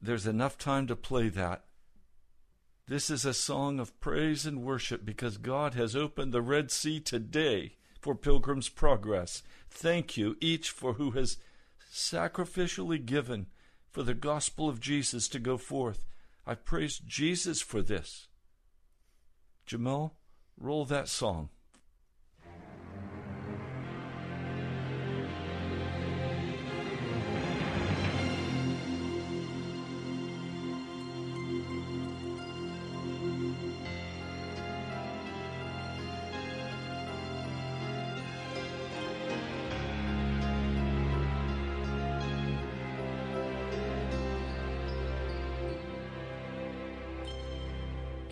There's 0.00 0.26
enough 0.26 0.58
time 0.58 0.86
to 0.88 0.96
play 0.96 1.30
that. 1.30 1.64
This 2.90 3.08
is 3.08 3.24
a 3.24 3.32
song 3.32 3.78
of 3.78 4.00
praise 4.00 4.44
and 4.44 4.64
worship 4.64 5.04
because 5.04 5.36
God 5.36 5.74
has 5.74 5.94
opened 5.94 6.34
the 6.34 6.42
Red 6.42 6.72
Sea 6.72 6.98
today 6.98 7.76
for 8.00 8.16
Pilgrim's 8.16 8.68
Progress. 8.68 9.44
Thank 9.70 10.16
you, 10.16 10.36
each 10.40 10.70
for 10.70 10.94
who 10.94 11.12
has 11.12 11.36
sacrificially 11.88 13.06
given 13.06 13.46
for 13.92 14.02
the 14.02 14.12
gospel 14.12 14.68
of 14.68 14.80
Jesus 14.80 15.28
to 15.28 15.38
go 15.38 15.56
forth. 15.56 16.04
I 16.44 16.56
praise 16.56 16.98
Jesus 16.98 17.62
for 17.62 17.80
this. 17.80 18.26
Jamal, 19.66 20.16
roll 20.58 20.84
that 20.86 21.06
song. 21.06 21.50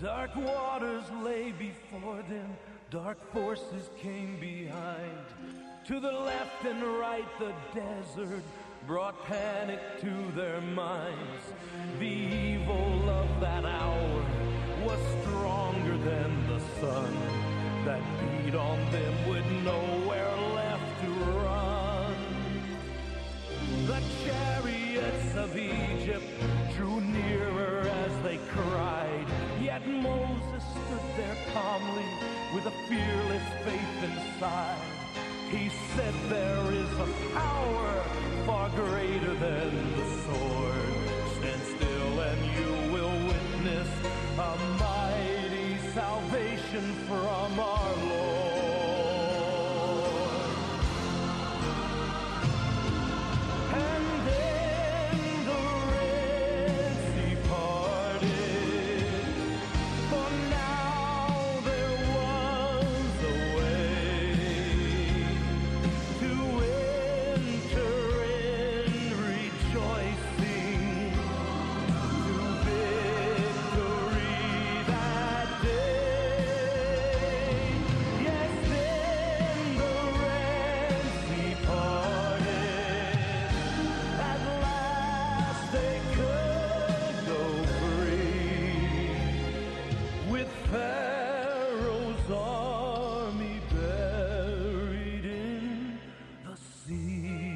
Dark 0.03 0.37
waters 0.37 1.03
lay 1.25 1.51
before 1.51 2.23
them, 2.29 2.57
dark 2.89 3.19
forces 3.33 3.91
came 4.01 4.39
behind. 4.39 5.27
To 5.89 5.99
the 5.99 6.13
left 6.13 6.65
and 6.65 6.81
right, 7.01 7.27
the 7.41 7.53
desert 7.75 8.45
brought 8.87 9.21
panic 9.25 9.81
to 10.01 10.33
their 10.37 10.61
minds. 10.61 11.43
The 11.99 12.07
evil 12.07 13.11
of 13.11 13.41
that 13.41 13.65
hour 13.65 14.25
was 14.85 15.01
stronger 15.23 15.97
than 15.99 16.47
the 16.47 16.61
sun 16.81 17.13
that 17.85 18.03
beat 18.21 18.55
on 18.55 18.79
them 18.93 19.29
with 19.29 19.47
nowhere 19.65 20.37
left 20.55 21.01
to 21.03 21.11
run. 21.41 22.15
The 23.89 24.01
chariots 24.25 25.35
of 25.35 25.59
Egypt 25.59 26.25
drew 26.77 27.01
nearer 27.01 27.81
as 27.81 28.23
they 28.23 28.39
cried. 28.53 29.08
Moses 29.89 30.65
stood 30.71 31.17
there 31.17 31.37
calmly 31.53 32.05
with 32.55 32.67
a 32.67 32.71
fearless 32.89 33.43
faith 33.65 34.05
inside. 34.05 34.79
He 35.51 35.71
said, 35.97 36.15
There 36.29 36.73
is 36.73 36.93
a 36.99 37.09
power 37.35 38.05
far 38.47 38.69
greater 38.71 39.35
than 39.35 39.97
the 39.97 40.05
sword. 40.25 40.89
Stand 41.39 41.63
still 41.63 42.21
and 42.21 42.41
you 42.59 42.93
will 42.93 43.17
witness 43.27 43.89
a 44.39 44.57
mighty 44.79 45.79
salvation 45.95 46.95
from 47.07 47.59
our 47.59 47.97
Lord. 47.97 48.48
Pharaoh's 90.71 92.31
army 92.31 93.61
buried 93.73 95.25
in 95.25 95.99
the 96.45 96.57
sea. 96.87 97.55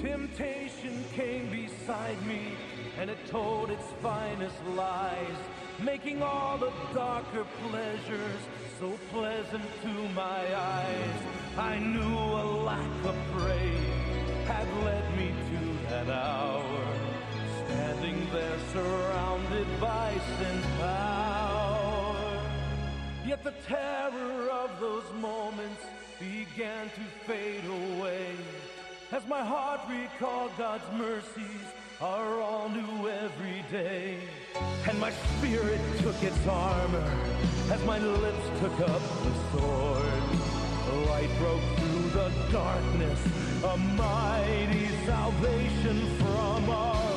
Temptation 0.00 1.04
came 1.14 1.50
beside 1.50 2.20
me 2.26 2.56
and 2.98 3.08
it 3.10 3.18
told 3.28 3.70
its 3.70 3.86
finest 4.02 4.56
lies, 4.76 5.36
making 5.80 6.22
all 6.22 6.58
the 6.58 6.72
darker 6.92 7.46
pleasures 7.68 8.40
so 8.78 8.98
pleasant 9.10 9.64
to 9.82 9.88
my 10.14 10.56
eyes. 10.56 11.41
I 11.56 11.78
knew 11.78 12.16
a 12.16 12.44
lack 12.64 13.04
of 13.04 13.14
praise 13.36 14.46
had 14.46 14.66
led 14.84 15.16
me 15.18 15.34
to 15.50 15.90
that 15.90 16.08
hour, 16.08 16.86
standing 17.66 18.26
there 18.32 18.58
surrounded 18.72 19.66
by 19.78 20.14
sin's 20.38 20.66
power. 20.78 22.40
Yet 23.26 23.44
the 23.44 23.52
terror 23.66 24.48
of 24.48 24.80
those 24.80 25.04
moments 25.20 25.82
began 26.18 26.86
to 26.86 27.02
fade 27.26 27.64
away 27.66 28.34
as 29.10 29.26
my 29.26 29.44
heart 29.44 29.80
recalled 29.90 30.52
God's 30.56 30.90
mercies 30.96 31.66
are 32.00 32.40
all 32.40 32.70
new 32.70 33.08
every 33.10 33.62
day. 33.70 34.16
And 34.88 34.98
my 34.98 35.10
spirit 35.10 35.80
took 35.98 36.20
its 36.22 36.46
armor 36.46 37.12
as 37.70 37.84
my 37.84 37.98
lips 37.98 38.60
took 38.60 38.80
up 38.88 39.02
the 39.22 39.58
sword. 39.58 40.21
Light 41.22 41.38
broke 41.38 41.62
through 41.76 42.10
the 42.10 42.32
darkness, 42.50 43.20
a 43.62 43.76
mighty 43.76 44.88
salvation 45.06 46.16
from 46.18 46.68
our 46.68 47.11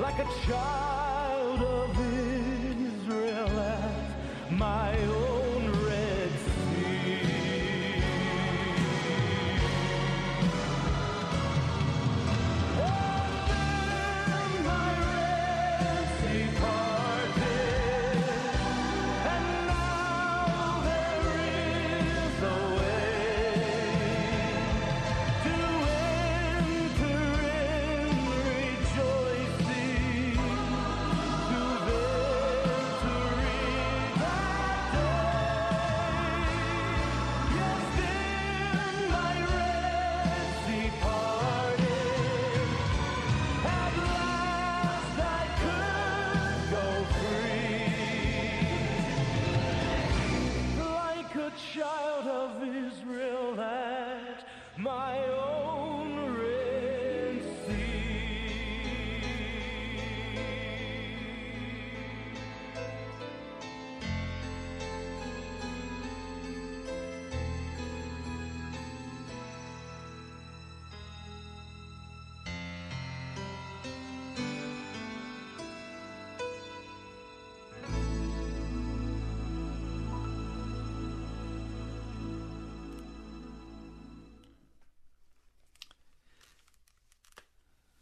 like 0.00 0.18
a 0.18 0.28
child 0.46 1.60
of 1.60 1.90
Israel 2.00 3.60
my 4.50 4.96
own 5.04 5.49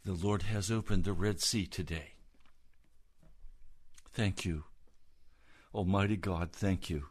The 0.09 0.25
Lord 0.25 0.41
has 0.41 0.71
opened 0.71 1.03
the 1.03 1.13
Red 1.13 1.39
Sea 1.39 1.67
today. 1.67 2.15
Thank 4.11 4.43
you. 4.43 4.63
Almighty 5.71 6.17
God, 6.17 6.51
thank 6.51 6.89
you. 6.89 7.09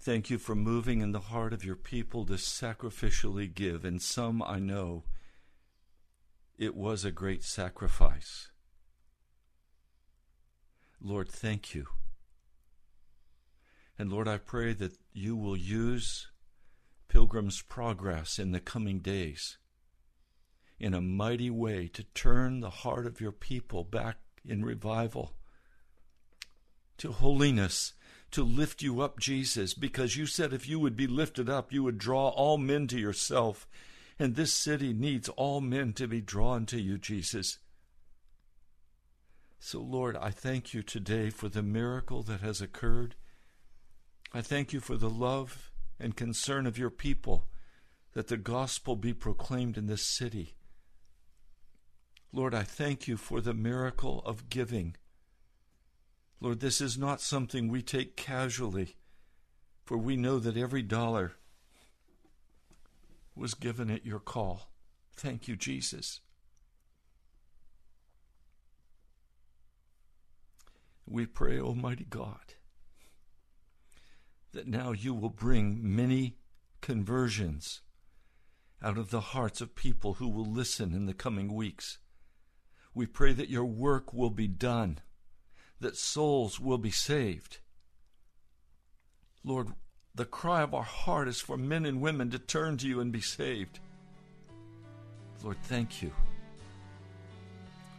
Thank 0.00 0.30
you 0.30 0.38
for 0.38 0.54
moving 0.54 1.02
in 1.02 1.12
the 1.12 1.20
heart 1.28 1.52
of 1.52 1.66
your 1.66 1.76
people 1.76 2.24
to 2.24 2.36
sacrificially 2.36 3.54
give. 3.54 3.84
And 3.84 4.00
some 4.00 4.42
I 4.42 4.58
know 4.58 5.04
it 6.56 6.74
was 6.74 7.04
a 7.04 7.10
great 7.10 7.44
sacrifice. 7.44 8.48
Lord, 11.02 11.28
thank 11.28 11.74
you. 11.74 11.84
And 13.98 14.10
Lord, 14.10 14.26
I 14.26 14.38
pray 14.38 14.72
that 14.72 14.96
you 15.12 15.36
will 15.36 15.54
use 15.54 16.28
Pilgrim's 17.08 17.60
Progress 17.60 18.38
in 18.38 18.52
the 18.52 18.60
coming 18.60 19.00
days 19.00 19.58
in 20.80 20.94
a 20.94 21.00
mighty 21.00 21.50
way 21.50 21.88
to 21.88 22.04
turn 22.04 22.60
the 22.60 22.70
heart 22.70 23.06
of 23.06 23.20
your 23.20 23.32
people 23.32 23.84
back 23.84 24.16
in 24.44 24.64
revival 24.64 25.34
to 26.98 27.12
holiness, 27.12 27.94
to 28.32 28.44
lift 28.44 28.82
you 28.82 29.00
up, 29.00 29.18
Jesus, 29.18 29.72
because 29.72 30.16
you 30.16 30.26
said 30.26 30.52
if 30.52 30.68
you 30.68 30.78
would 30.78 30.96
be 30.96 31.06
lifted 31.06 31.48
up, 31.48 31.72
you 31.72 31.82
would 31.82 31.96
draw 31.96 32.28
all 32.28 32.58
men 32.58 32.86
to 32.88 32.98
yourself. 32.98 33.66
And 34.18 34.34
this 34.34 34.52
city 34.52 34.92
needs 34.92 35.28
all 35.30 35.60
men 35.60 35.92
to 35.94 36.08
be 36.08 36.20
drawn 36.20 36.66
to 36.66 36.80
you, 36.80 36.98
Jesus. 36.98 37.58
So, 39.60 39.80
Lord, 39.80 40.16
I 40.16 40.30
thank 40.30 40.74
you 40.74 40.82
today 40.82 41.30
for 41.30 41.48
the 41.48 41.62
miracle 41.62 42.22
that 42.24 42.40
has 42.40 42.60
occurred. 42.60 43.14
I 44.32 44.40
thank 44.40 44.72
you 44.72 44.80
for 44.80 44.96
the 44.96 45.10
love 45.10 45.70
and 45.98 46.16
concern 46.16 46.66
of 46.66 46.78
your 46.78 46.90
people 46.90 47.48
that 48.12 48.28
the 48.28 48.36
gospel 48.36 48.96
be 48.96 49.12
proclaimed 49.12 49.78
in 49.78 49.86
this 49.86 50.02
city. 50.02 50.57
Lord, 52.32 52.54
I 52.54 52.62
thank 52.62 53.08
you 53.08 53.16
for 53.16 53.40
the 53.40 53.54
miracle 53.54 54.22
of 54.24 54.50
giving. 54.50 54.96
Lord, 56.40 56.60
this 56.60 56.80
is 56.80 56.98
not 56.98 57.20
something 57.20 57.68
we 57.68 57.82
take 57.82 58.16
casually, 58.16 58.96
for 59.84 59.96
we 59.96 60.16
know 60.16 60.38
that 60.38 60.56
every 60.56 60.82
dollar 60.82 61.32
was 63.34 63.54
given 63.54 63.90
at 63.90 64.04
your 64.04 64.18
call. 64.18 64.70
Thank 65.16 65.48
you, 65.48 65.56
Jesus. 65.56 66.20
We 71.06 71.24
pray, 71.24 71.58
Almighty 71.58 72.06
God, 72.08 72.54
that 74.52 74.68
now 74.68 74.92
you 74.92 75.14
will 75.14 75.30
bring 75.30 75.80
many 75.82 76.36
conversions 76.82 77.80
out 78.82 78.98
of 78.98 79.10
the 79.10 79.20
hearts 79.20 79.60
of 79.60 79.74
people 79.74 80.14
who 80.14 80.28
will 80.28 80.44
listen 80.44 80.92
in 80.92 81.06
the 81.06 81.14
coming 81.14 81.54
weeks. 81.54 81.98
We 82.98 83.06
pray 83.06 83.32
that 83.32 83.48
your 83.48 83.64
work 83.64 84.12
will 84.12 84.28
be 84.28 84.48
done, 84.48 84.98
that 85.78 85.96
souls 85.96 86.58
will 86.58 86.78
be 86.78 86.90
saved. 86.90 87.58
Lord, 89.44 89.68
the 90.16 90.24
cry 90.24 90.62
of 90.62 90.74
our 90.74 90.82
heart 90.82 91.28
is 91.28 91.40
for 91.40 91.56
men 91.56 91.86
and 91.86 92.00
women 92.00 92.28
to 92.30 92.40
turn 92.40 92.76
to 92.78 92.88
you 92.88 92.98
and 92.98 93.12
be 93.12 93.20
saved. 93.20 93.78
Lord, 95.44 95.58
thank 95.62 96.02
you. 96.02 96.10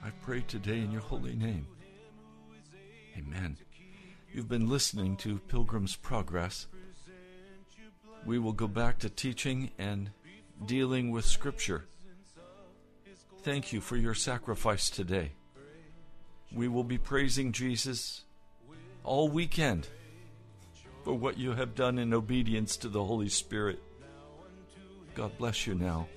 I 0.04 0.10
pray 0.22 0.42
today 0.42 0.80
in 0.80 0.92
your 0.92 1.00
holy 1.00 1.34
name. 1.34 1.66
Amen. 3.18 3.56
You've 4.34 4.50
been 4.50 4.68
listening 4.68 5.16
to 5.20 5.40
Pilgrim's 5.48 5.96
Progress. 5.96 6.68
We 8.26 8.38
will 8.38 8.52
go 8.52 8.68
back 8.68 9.00
to 9.00 9.10
teaching 9.10 9.72
and 9.78 10.10
dealing 10.66 11.10
with 11.12 11.24
Scripture. 11.24 11.86
Thank 13.42 13.72
you 13.72 13.80
for 13.80 13.96
your 13.96 14.14
sacrifice 14.14 14.90
today. 14.90 15.32
We 16.54 16.68
will 16.68 16.84
be 16.84 16.98
praising 16.98 17.54
Jesus 17.54 18.24
all 19.04 19.30
weekend 19.30 19.88
for 21.06 21.14
what 21.14 21.38
you 21.38 21.54
have 21.54 21.74
done 21.74 21.98
in 21.98 22.14
obedience 22.14 22.76
to 22.78 22.90
the 22.90 23.04
Holy 23.04 23.30
Spirit. 23.30 23.82
God 25.16 25.38
bless 25.38 25.66
you 25.66 25.74
now. 25.74 26.08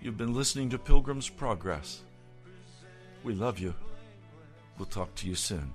You've 0.00 0.16
been 0.16 0.34
listening 0.34 0.70
to 0.70 0.78
Pilgrim's 0.78 1.28
Progress. 1.28 2.02
We 3.24 3.34
love 3.34 3.58
you. 3.58 3.74
We'll 4.78 4.86
talk 4.86 5.14
to 5.16 5.28
you 5.28 5.34
soon. 5.34 5.74